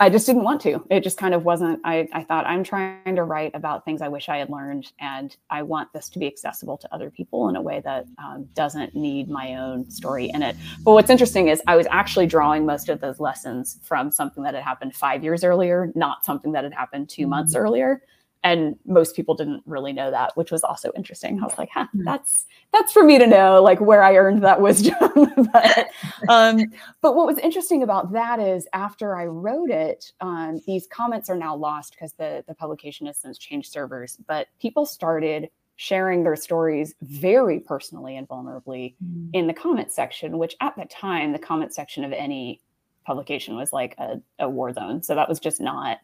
[0.01, 0.83] I just didn't want to.
[0.89, 1.79] It just kind of wasn't.
[1.83, 5.37] I, I thought I'm trying to write about things I wish I had learned, and
[5.51, 8.95] I want this to be accessible to other people in a way that um, doesn't
[8.95, 10.55] need my own story in it.
[10.83, 14.55] But what's interesting is I was actually drawing most of those lessons from something that
[14.55, 17.61] had happened five years earlier, not something that had happened two months mm-hmm.
[17.61, 18.01] earlier
[18.43, 21.87] and most people didn't really know that which was also interesting i was like huh,
[21.91, 22.03] hmm.
[22.03, 24.95] that's that's for me to know like where i earned that wisdom
[25.53, 25.87] but,
[26.29, 26.59] um,
[27.01, 31.35] but what was interesting about that is after i wrote it um, these comments are
[31.35, 36.35] now lost because the, the publication has since changed servers but people started sharing their
[36.35, 39.29] stories very personally and vulnerably mm.
[39.33, 42.61] in the comment section which at the time the comment section of any
[43.03, 45.97] publication was like a, a war zone so that was just not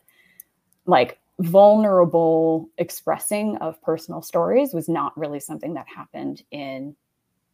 [0.88, 6.96] like vulnerable expressing of personal stories was not really something that happened in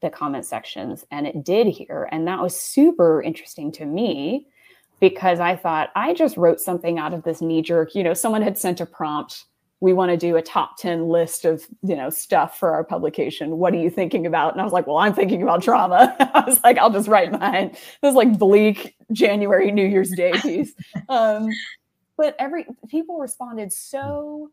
[0.02, 2.08] the comment sections and it did here.
[2.12, 4.48] And that was super interesting to me
[5.00, 8.44] because i thought i just wrote something out of this knee jerk you know someone
[8.44, 9.46] had sent a prompt
[9.84, 13.58] we want to do a top 10 list of you know stuff for our publication.
[13.58, 14.54] What are you thinking about?
[14.54, 17.34] And i was like well i'm thinking about trauma i was like i'll just write
[17.34, 17.76] mine.
[18.02, 20.74] Was like bleak january new year's day piece.
[21.10, 21.50] Um,
[22.24, 24.50] but every people responded so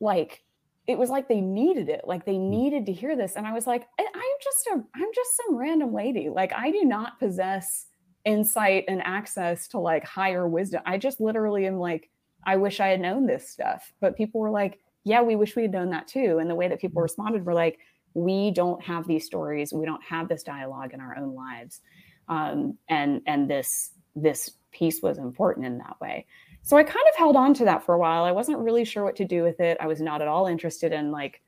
[0.00, 0.42] like
[0.86, 3.66] it was like they needed it like they needed to hear this and i was
[3.66, 4.06] like i'm
[4.42, 7.86] just a i'm just some random lady like i do not possess
[8.24, 12.10] insight and access to like higher wisdom i just literally am like
[12.46, 13.92] I wish I had known this stuff.
[14.00, 16.38] But people were like, yeah, we wish we had known that too.
[16.38, 17.04] And the way that people mm-hmm.
[17.04, 17.78] responded were like,
[18.14, 19.72] we don't have these stories.
[19.72, 21.80] We don't have this dialogue in our own lives.
[22.28, 26.26] Um, and and this this piece was important in that way.
[26.64, 28.24] So I kind of held on to that for a while.
[28.24, 29.76] I wasn't really sure what to do with it.
[29.80, 31.42] I was not at all interested in like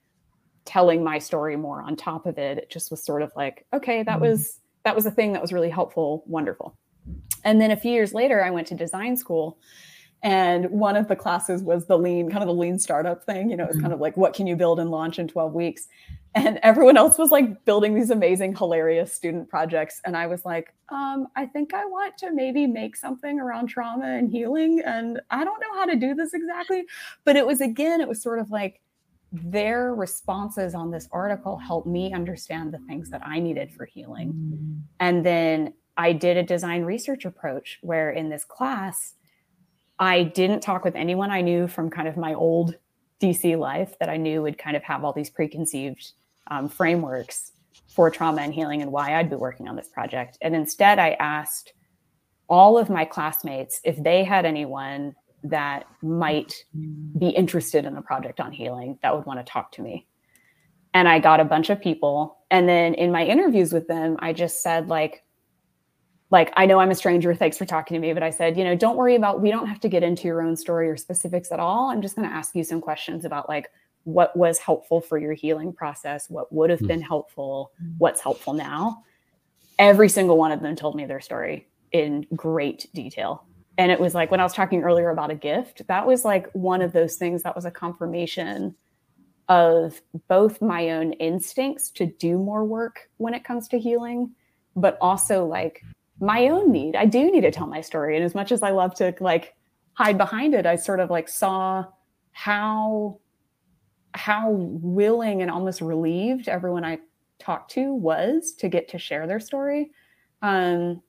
[0.67, 2.59] telling my story more on top of it.
[2.59, 4.23] It just was sort of like, okay, that mm-hmm.
[4.23, 6.77] was that was a thing that was really helpful, wonderful.
[7.45, 9.59] And then a few years later, I went to design school
[10.23, 13.51] and one of the classes was the lean, kind of the lean startup thing.
[13.51, 13.83] You know, it's mm-hmm.
[13.83, 15.89] kind of like what can you build and launch in 12 weeks?
[16.35, 20.03] And everyone else was like building these amazing, hilarious student projects.
[20.05, 24.07] And I was like, um, I think I want to maybe make something around trauma
[24.07, 24.83] and healing.
[24.85, 26.85] And I don't know how to do this exactly.
[27.25, 28.83] But it was again, it was sort of like
[29.33, 34.33] their responses on this article helped me understand the things that I needed for healing.
[34.33, 34.73] Mm-hmm.
[35.01, 39.15] And then I did a design research approach where in this class,
[39.99, 42.77] I didn't talk with anyone I knew from kind of my old
[43.21, 46.13] DC life that I knew would kind of have all these preconceived
[46.51, 47.53] um, frameworks
[47.89, 50.37] for trauma and healing and why I'd be working on this project.
[50.43, 51.73] And instead, I asked
[52.49, 56.65] all of my classmates if they had anyone that might
[57.19, 60.07] be interested in a project on healing that would want to talk to me.
[60.95, 62.39] And I got a bunch of people.
[62.51, 65.25] And then in my interviews with them, I just said, like,
[66.31, 68.65] like i know i'm a stranger thanks for talking to me but i said you
[68.65, 71.53] know don't worry about we don't have to get into your own story or specifics
[71.53, 71.91] at all.
[71.91, 73.71] I'm just going to ask you some questions about like
[74.05, 76.87] what was helpful for your healing process what would have hmm.
[76.87, 79.03] been helpful what's helpful now.
[79.79, 83.45] Every single one of them told me their story in great detail.
[83.79, 86.51] And it was like when i was talking earlier about a gift that was like
[86.53, 88.75] one of those things that was a confirmation
[89.49, 94.31] of both my own instincts to do more work when it comes to healing
[94.75, 95.83] but also like
[96.21, 96.97] my own need.
[96.97, 98.17] I do need to tell my story.
[98.17, 99.55] And as much as I love to like
[99.95, 101.85] hide behind it, I sort of like saw
[102.33, 103.19] how
[104.15, 106.99] how willing and almost relieved everyone I
[107.39, 109.91] talked to was to get to share their story.
[110.41, 111.03] Um,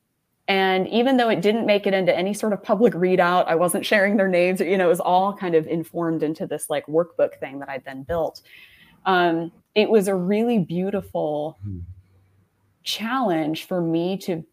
[0.50, 3.86] and even though it didn't make it into any sort of public readout, I wasn't
[3.86, 4.60] sharing their names.
[4.62, 7.80] You know, it was all kind of informed into this like workbook thing that I
[7.80, 8.42] then built.
[9.06, 11.80] Um, it was a really beautiful hmm.
[12.84, 14.46] challenge for me to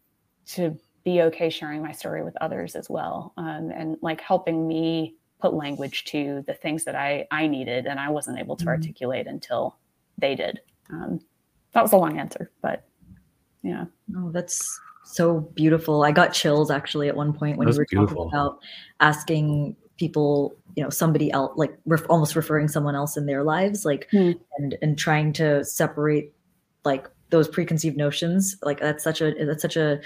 [0.47, 5.15] to be okay sharing my story with others as well um, and like helping me
[5.39, 8.69] put language to the things that i i needed and i wasn't able to mm-hmm.
[8.69, 9.77] articulate until
[10.17, 11.19] they did um,
[11.73, 12.87] that was a long answer but
[13.63, 13.85] yeah
[14.17, 18.25] oh that's so beautiful i got chills actually at one point when you were beautiful.
[18.25, 18.59] talking about
[18.99, 23.85] asking people you know somebody else like ref- almost referring someone else in their lives
[23.85, 24.37] like mm.
[24.57, 26.33] and and trying to separate
[26.83, 29.99] like those preconceived notions like that's such a that's such a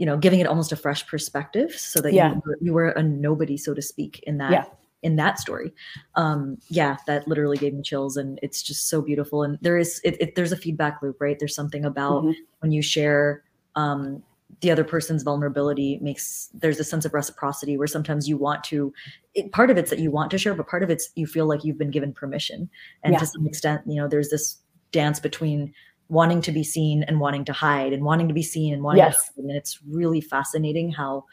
[0.00, 2.32] you know giving it almost a fresh perspective so that yeah.
[2.32, 4.64] you, were, you were a nobody so to speak in that yeah.
[5.02, 5.72] in that story
[6.16, 10.00] um yeah that literally gave me chills and it's just so beautiful and there is
[10.02, 12.32] it, it there's a feedback loop right there's something about mm-hmm.
[12.60, 13.44] when you share
[13.76, 14.22] um
[14.62, 18.92] the other person's vulnerability makes there's a sense of reciprocity where sometimes you want to
[19.34, 21.46] it, part of it's that you want to share but part of it's you feel
[21.46, 22.70] like you've been given permission
[23.04, 23.18] and yeah.
[23.18, 24.56] to some extent you know there's this
[24.92, 25.72] dance between
[26.10, 28.98] wanting to be seen and wanting to hide and wanting to be seen and wanting
[28.98, 29.28] yes.
[29.28, 29.44] to hide.
[29.44, 31.24] and it's really fascinating how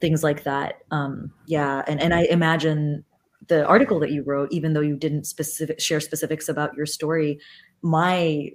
[0.00, 3.02] things like that um yeah and and i imagine
[3.48, 7.40] the article that you wrote even though you didn't specific share specifics about your story
[7.80, 8.50] my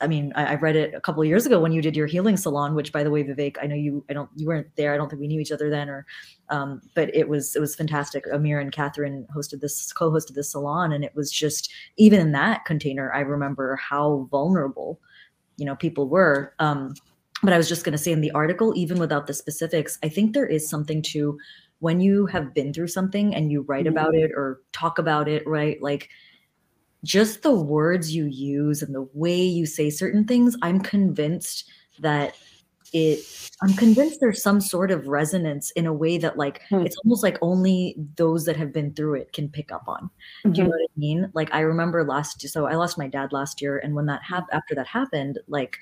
[0.00, 2.06] I mean, I, I, read it a couple of years ago when you did your
[2.06, 4.94] healing salon, which by the way, Vivek, I know you, I don't, you weren't there.
[4.94, 6.06] I don't think we knew each other then or,
[6.48, 8.24] um, but it was, it was fantastic.
[8.32, 10.92] Amir and Catherine hosted this, co-hosted this salon.
[10.92, 15.00] And it was just, even in that container, I remember how vulnerable,
[15.56, 16.54] you know, people were.
[16.60, 16.94] Um,
[17.42, 20.08] but I was just going to say in the article, even without the specifics, I
[20.08, 21.36] think there is something to
[21.80, 23.98] when you have been through something and you write mm-hmm.
[23.98, 25.82] about it or talk about it, right?
[25.82, 26.10] Like,
[27.04, 32.34] just the words you use and the way you say certain things, I'm convinced that
[32.94, 36.86] it i'm convinced there's some sort of resonance in a way that like hmm.
[36.86, 40.52] it's almost like only those that have been through it can pick up on mm-hmm.
[40.52, 40.80] do you know mm-hmm.
[40.80, 43.94] what i mean like i remember last so i lost my dad last year and
[43.94, 45.78] when that happened after that happened like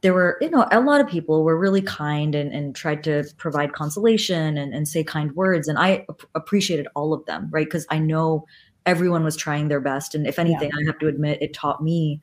[0.00, 3.24] there were you know a lot of people were really kind and, and tried to
[3.36, 7.66] provide consolation and, and say kind words and i ap- appreciated all of them right
[7.66, 8.44] because i know
[8.86, 12.20] everyone was trying their best and if anything i have to admit it taught me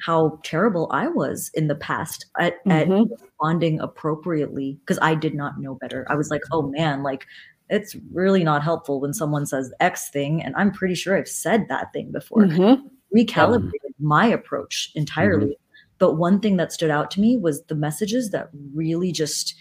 [0.00, 3.10] how terrible i was in the past at, at Mhm.
[3.10, 7.26] responding appropriately because i did not know better i was like oh man like
[7.70, 11.66] it's really not helpful when someone says x thing and i'm pretty sure i've said
[11.68, 12.82] that thing before Mhm.
[13.14, 15.56] recalibrated my approach entirely.
[15.98, 19.54] But one thing that stood out to me was the messages that really just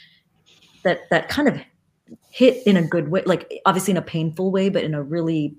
[0.83, 1.59] that that kind of
[2.31, 5.53] hit in a good way, like obviously in a painful way, but in a really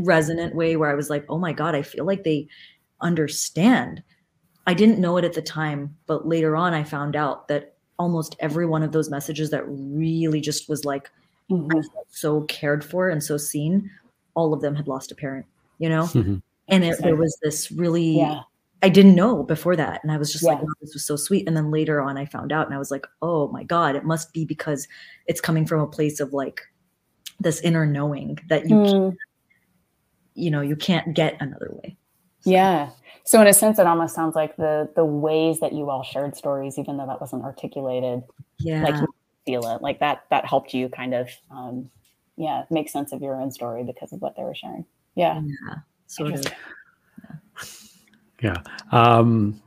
[0.00, 2.48] resonant way where I was like, oh my God, I feel like they
[3.00, 4.02] understand.
[4.66, 8.36] I didn't know it at the time, but later on I found out that almost
[8.40, 11.10] every one of those messages that really just was like
[11.50, 11.82] Mhm.
[12.08, 13.90] so cared for and so seen,
[14.34, 15.46] all of them had lost a parent,
[15.78, 16.04] you know?
[16.04, 16.42] Mhm.
[16.68, 18.40] and it, there was this really Yeah.
[18.82, 20.62] i didn't know before that and i was just like Yeah.
[20.64, 22.90] wow, this was so sweet and then later on i found out and i was
[22.92, 24.86] like oh my god it must be because
[25.26, 26.60] it's coming from a place of like
[27.40, 29.16] this inner knowing that you can't, Mm,
[30.34, 31.96] you know you can't get another way
[32.44, 32.90] yeah.
[33.24, 36.36] So in a sense, it almost sounds like the the ways that you all shared
[36.36, 38.22] stories, even though that wasn't articulated,
[38.58, 39.06] yeah like you
[39.46, 41.90] feel it, like that that helped you kind of, um,
[42.36, 44.84] yeah, make sense of your own story because of what they were sharing.
[45.14, 45.40] Yeah.
[45.44, 45.74] yeah
[46.06, 46.58] sort of Interesting.
[48.42, 48.56] Yeah.
[48.90, 49.62] Um,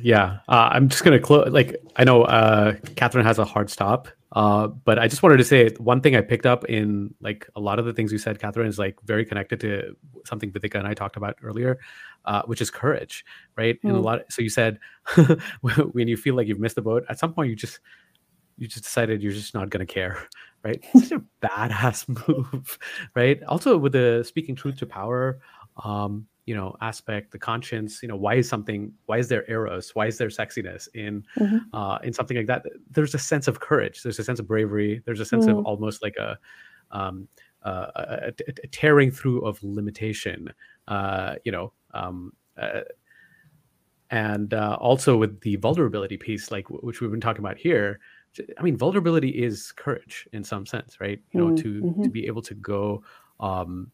[0.00, 0.38] yeah.
[0.48, 1.50] Uh, I'm just going to close.
[1.50, 5.44] Like, I know uh, Catherine has a hard stop, uh, but I just wanted to
[5.44, 8.38] say one thing I picked up in like a lot of the things you said,
[8.40, 11.78] Catherine, is like very connected to something Vidhika and I talked about earlier,
[12.24, 13.24] uh, which is courage,
[13.56, 13.78] right?
[13.84, 14.04] And a Mm.
[14.04, 14.20] lot.
[14.30, 14.78] so you said
[15.92, 17.80] when you feel like you've missed the boat, at some point you just
[18.56, 20.28] you just decided you're just not going to care,
[20.64, 20.84] right?
[20.94, 22.78] It's such a badass move,
[23.14, 23.42] right?
[23.44, 25.40] Also with the speaking truth to power,
[25.84, 29.94] um, you know, aspect, the conscience, you know, why is something, why is there eros,
[29.94, 31.60] why is there sexiness in, Mhm.
[31.72, 32.64] uh, in something like that?
[32.90, 34.02] There's a sense of courage.
[34.02, 35.02] There's a sense of bravery.
[35.06, 35.64] There's a sense of Mm.
[35.64, 36.38] almost like a,
[36.90, 37.28] um,
[37.62, 40.52] uh, a, a- a- tearing through of limitation.
[40.86, 42.82] Uh, you know, um, uh,
[44.10, 48.00] and uh, also with the vulnerability piece, like which we've been talking about here.
[48.58, 51.20] i mean, vulnerability is courage in some sense, right?
[51.32, 52.12] You know, Mm, to to mhm.
[52.12, 53.02] be able to go
[53.40, 53.90] um,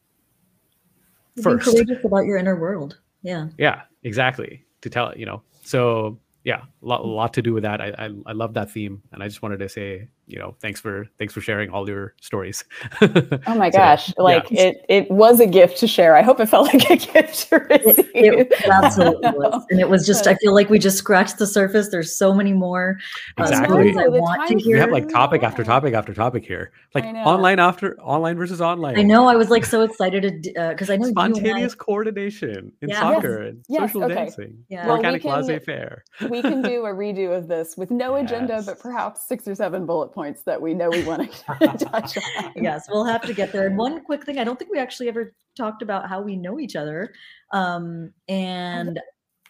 [1.40, 1.64] Be first.
[1.70, 4.64] courageous about your inner world yeah Yeah, exactly.
[4.82, 5.42] To tell it, you know.
[5.62, 7.80] So yeah, a lot, a lot to do with that.
[7.80, 10.80] I, I I love that theme, and I just wanted to say, you know, thanks
[10.80, 12.64] for thanks for sharing all your stories.
[13.46, 14.08] Oh my So, gosh!
[14.08, 14.14] yeah.
[14.22, 16.16] Like it, it was a gift to share.
[16.16, 18.06] I hope it felt like a gift to receive.
[18.14, 21.46] it, it absolutely was and it was just i feel like we just scratched the
[21.46, 22.98] surface there's so many more
[23.38, 23.66] uh, Exactly.
[23.68, 27.04] stories i want to time- we have like topic after topic after topic here, like
[27.04, 28.98] online after online versus online.
[28.98, 29.26] I know.
[29.26, 32.88] I was like so excited to because I know you and I- Spontaneous coordination in
[32.90, 33.00] Yeah.
[33.00, 34.14] soccer and Yes, social okay.
[34.14, 34.86] dancing, Yeah.
[34.86, 36.04] Well, we organic can- laissez-faire.
[36.28, 39.86] we can do a redo of this with no agenda, but perhaps six or seven
[39.86, 41.44] bullet points that we know we want to
[41.78, 42.52] touch on.
[42.56, 43.66] yes, we'll have to get there.
[43.66, 46.58] And one quick thing, I don't think we actually ever talked about how we know
[46.60, 47.12] each other.
[47.52, 49.00] Um, and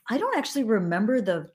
[0.09, 1.49] I don't actually remember the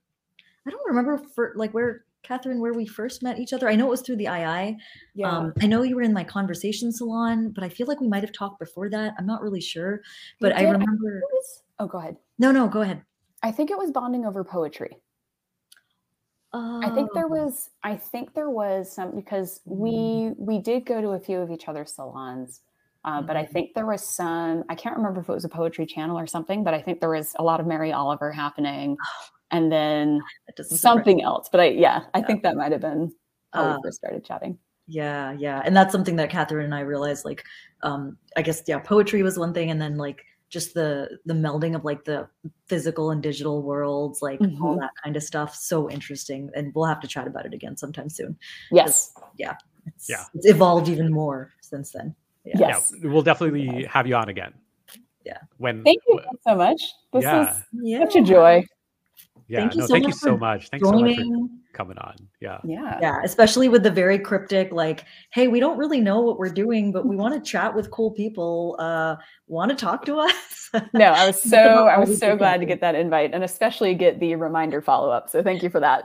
[0.67, 3.69] I don't remember for like where Catherine, where we first met each other.
[3.69, 4.77] I know it was through the II.
[5.13, 5.29] Yeah.
[5.29, 8.23] Um, I know you were in my conversation salon, but I feel like we might
[8.23, 9.13] have talked before that.
[9.19, 10.01] I'm not really sure.
[10.39, 10.69] But I did.
[10.69, 12.17] I remember was- oh, go ahead.
[12.39, 13.03] no, no, go ahead.
[13.43, 14.97] I think it was bonding over poetry.
[16.83, 19.77] I think there Oh, was I think there was some because Mm.
[19.79, 22.61] we we did go to a few of each other's salons.
[23.03, 23.51] Uh, but I Mhm.
[23.53, 26.63] think there was some I can't remember if it was a poetry channel or something,
[26.63, 28.97] but I think there was a lot of Mary Oliver happening
[29.51, 31.49] and then that doesn't surprise something else.
[31.51, 32.27] But I yeah, I Yeah.
[32.27, 33.13] think that might have been
[33.53, 34.57] how Uh, we first started chatting.
[34.87, 35.61] Yeah, yeah.
[35.65, 37.43] And that's something that Catherine and I realized like
[37.83, 40.23] um I guess yeah, poetry was one thing and then like
[40.55, 42.19] just the the melding of like the
[42.71, 44.79] physical and digital worlds, like all Mhm.
[44.79, 45.53] that kind of stuff.
[45.53, 46.49] So interesting.
[46.55, 48.37] And we'll have to chat about it again sometime soon.
[48.71, 49.13] Yes.
[49.87, 50.23] It's, Yeah.
[50.33, 52.15] it's evolved even more since then.
[52.45, 52.53] Yeah.
[52.55, 52.61] Yeah.
[52.61, 52.93] Yeah, Yes.
[53.03, 54.53] we'll definitely have you on again.
[55.25, 55.39] Yeah.
[55.57, 56.81] When Thank you wh- so much.
[57.11, 57.51] This Yeah.
[57.51, 57.99] is Yeah.
[58.05, 58.65] such a joy.
[59.47, 60.69] Yeah, Thank you no, so thank you much so for much.
[60.69, 61.49] Thanks so much for Joining.
[61.73, 62.15] coming on.
[62.41, 62.59] Yeah.
[62.63, 62.97] Yeah.
[62.99, 66.91] Yeah, especially with the very cryptic, like, hey, we don't really know what we're doing,
[66.91, 68.75] but we want to chat with cool people.
[68.79, 69.17] Uh,
[69.47, 70.33] want to talk to us?
[70.93, 74.19] No, I was so I was so glad to get that invite and especially get
[74.19, 75.29] the reminder follow up.
[75.29, 76.03] So thank you for that.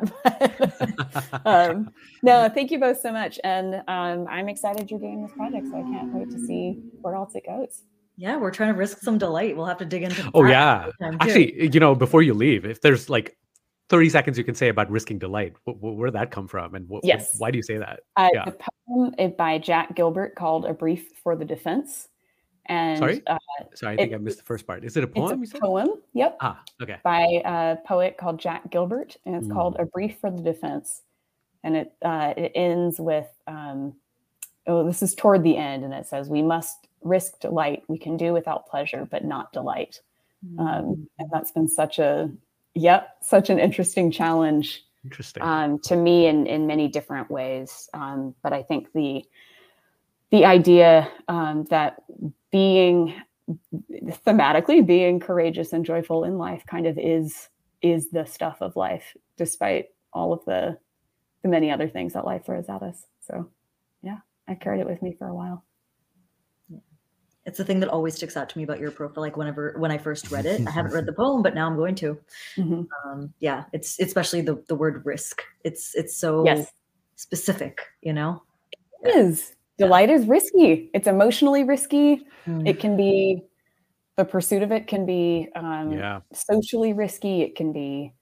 [1.44, 1.90] um,
[2.22, 5.66] no, thank you both so much, and um, I'm excited you're doing this project.
[5.66, 7.82] So I can't wait to see where else it goes.
[8.20, 9.56] Yeah, we're trying to risk some delight.
[9.56, 10.30] We'll have to dig into.
[10.34, 10.90] oh yeah.
[11.20, 13.36] Actually, you know, before you leave, if there's like
[13.88, 16.74] 30 seconds you can say about risking delight, wh- wh- where did that come from,
[16.74, 17.34] and wh- wh- Yes.
[17.38, 18.00] why do you say that?
[18.16, 18.44] Uh, Yeah.
[18.44, 18.56] The
[18.86, 22.08] poem is by Jack Gilbert called "A Brief for the Defense,"
[22.66, 23.22] and Sorry?
[23.26, 23.38] uh,
[23.74, 24.84] Sorry, I think It- I missed the first part.
[24.84, 25.42] Is it a poem?
[25.42, 25.88] it's a poem.
[26.12, 26.36] Yep.
[26.40, 26.98] Ah, okay.
[27.02, 29.82] by a poet called Jack Gilbert, and it's called Mm.
[29.82, 31.02] "A Brief for the Defense,"
[31.64, 33.96] and it uh, it ends with, um,
[34.68, 37.82] oh, this is toward the end, and it says, "We must risk delight.
[37.88, 40.00] We can do without pleasure, but not delight.
[40.58, 42.30] Um, and that's been such a,
[42.74, 45.42] yep, such an interesting challenge Interesting.
[45.42, 47.88] um, to me in in many different ways.
[47.94, 49.24] Um, but I think the
[50.30, 52.02] the idea um, that
[52.50, 53.14] being
[54.26, 57.48] thematically being courageous and joyful in life kind of is
[57.82, 60.78] is the stuff of life, despite all of the
[61.42, 63.06] the many other things that life throws at us.
[63.26, 63.48] So,
[64.02, 65.64] yeah, I carried it with me for a while.
[67.46, 69.22] It's the thing that always sticks out to me about your profile.
[69.22, 71.76] Like whenever when I first read it, I haven't read the poem, but now I'm
[71.76, 72.18] going to.
[72.56, 72.86] Mhm.
[73.04, 75.42] Um, yeah, it's especially the the word risk.
[75.64, 76.70] It's it's so Yes,
[77.16, 78.42] specific, you know.
[79.02, 79.54] it is.
[79.78, 80.90] Delight is risky.
[80.92, 82.26] It's emotionally risky.
[82.46, 82.68] Mm.
[82.68, 83.42] It can be
[84.16, 86.20] the pursuit of it can be um, yeah.
[86.34, 87.40] socially risky.
[87.40, 88.12] It can be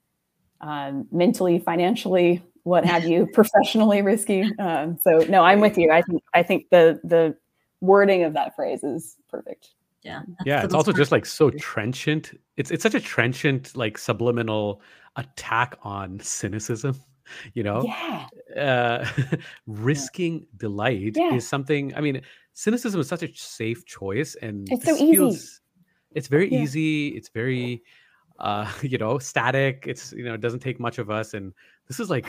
[0.60, 4.42] um, mentally, financially, what have you, professionally risky.
[4.60, 5.90] Um, so no, I'm with you.
[5.90, 7.36] I think I think the the
[7.80, 9.70] wording of that phrase is perfect.
[10.02, 10.62] yeah, Yeah.
[10.64, 12.38] It's also best just like so trenchant.
[12.56, 14.80] It's it's such a trenchant, like subliminal
[15.16, 16.94] attack on cynicism.
[17.52, 18.26] You know, Yeah,
[18.56, 19.06] uh,
[19.66, 21.34] risking delight Yeah.
[21.34, 21.94] is something.
[21.94, 22.22] I mean,
[22.54, 25.12] cynicism is such a safe choice, and It's so easy.
[25.12, 25.60] feels-
[26.14, 26.62] it's very Yeah.
[26.62, 27.08] easy.
[27.08, 27.82] It's very,
[28.38, 29.84] uh, you know, static.
[29.86, 31.52] It's you know, it doesn't take much of us, and
[31.86, 32.24] this is like,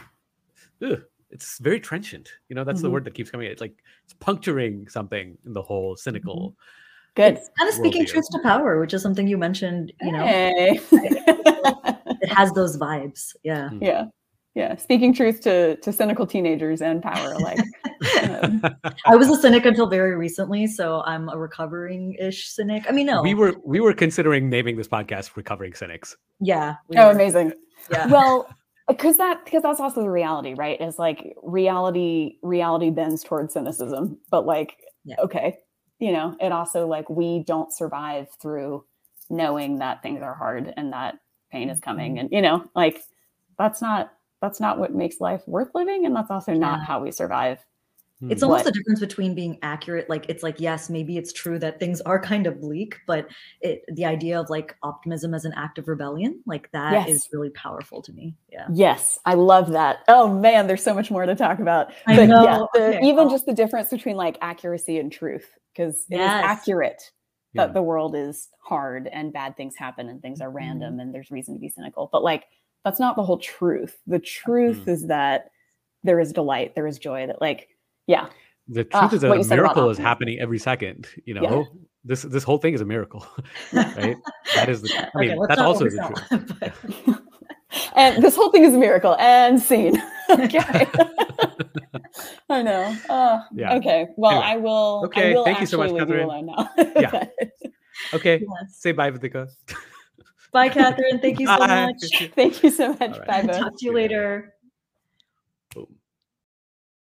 [0.84, 1.02] ugh,
[1.32, 2.30] it's very trenchant.
[2.50, 2.94] You know, that's the Mhm.
[2.94, 3.48] word that keeps coming.
[3.48, 3.76] It's like
[4.06, 6.56] it's puncturing something in the whole cynical.
[7.16, 7.34] good.
[7.38, 8.08] It's kind of speaking worldview.
[8.10, 9.92] truth to power, which is something you mentioned.
[10.02, 10.80] You know, Hey.
[10.92, 13.36] it has those vibes.
[13.44, 13.70] Yeah.
[13.82, 14.06] yeah,
[14.56, 14.76] yeah.
[14.78, 17.60] Speaking truth to to cynical teenagers and power alike.
[18.24, 18.62] Um,
[19.06, 22.86] I was a cynic until very recently, so I'm a recovering-ish cynic.
[22.88, 26.98] I mean, no, We were we were considering naming this podcast "Recovering Cynics." yeah, we
[26.98, 27.54] oh, were- amazing.
[27.92, 28.48] yeah, well
[28.90, 34.18] because that because that's also the reality right is like reality reality bends towards cynicism
[34.32, 34.76] but like
[35.06, 35.16] Yeah.
[35.20, 35.58] okay
[36.00, 38.84] you know it also like we don't survive through
[39.30, 41.20] knowing that things are hard and that
[41.52, 42.20] pain is coming Mm-hmm.
[42.22, 43.02] and you know like
[43.58, 44.12] that's not
[44.42, 46.86] that's not what makes life worth living and that's also not Yeah.
[46.86, 47.60] how we survive
[48.24, 48.50] it's Hmm.
[48.50, 51.80] almost what- the difference between being accurate like it's like yes maybe it's true that
[51.80, 53.28] things are kind of bleak but
[53.62, 57.30] it the idea of like optimism as an act of rebellion like that is Yes.
[57.32, 61.26] really powerful to me yeah yes i love that oh man there's so much more
[61.26, 62.68] to talk about I but yeah know.
[62.74, 66.44] the, Okay, even just the difference between like accuracy and truth because it is Yes.
[66.46, 67.12] accurate
[67.54, 67.68] Yeah.
[67.68, 71.00] that the world is hard and bad things happen and things are random Mm-hmm.
[71.00, 72.10] and there's reason to be cynical.
[72.12, 72.48] But like
[72.84, 73.98] that's not the whole truth.
[74.08, 74.88] The truth Mhm.
[74.90, 75.52] is that
[76.04, 77.26] there is delight, there is joy.
[77.28, 77.70] That like,
[78.10, 78.26] yeah,
[78.68, 81.08] the truth Ah, is that a you said about miracle is happening every second.
[81.26, 81.68] You know,
[82.04, 83.26] this this whole thing is a miracle,
[83.74, 84.16] right?
[84.56, 84.90] That is the.
[84.90, 86.50] I Okay, mean, let's that's also the truth.
[86.60, 87.22] but-
[87.96, 90.02] and this whole thing is a miracle and scene.
[90.30, 90.60] okay,
[92.50, 92.96] I know.
[93.10, 93.76] Uh, Yeah.
[93.78, 94.08] Okay.
[94.18, 94.46] Well, Anyway.
[94.54, 95.02] I will.
[95.06, 96.30] Okay, I will thank you so much, actually leave you Catherine.
[96.30, 97.02] alone now.
[97.06, 97.26] Yeah.
[98.14, 98.76] Okay, Yes.
[98.84, 99.50] say bye, Vidhika.
[100.52, 101.86] bye catherine thank you so Bye.
[101.94, 103.02] much Thank you so much.
[103.02, 103.28] All right.
[103.28, 103.60] Bye, both.
[103.60, 104.24] talk to you you later.
[104.26, 104.54] later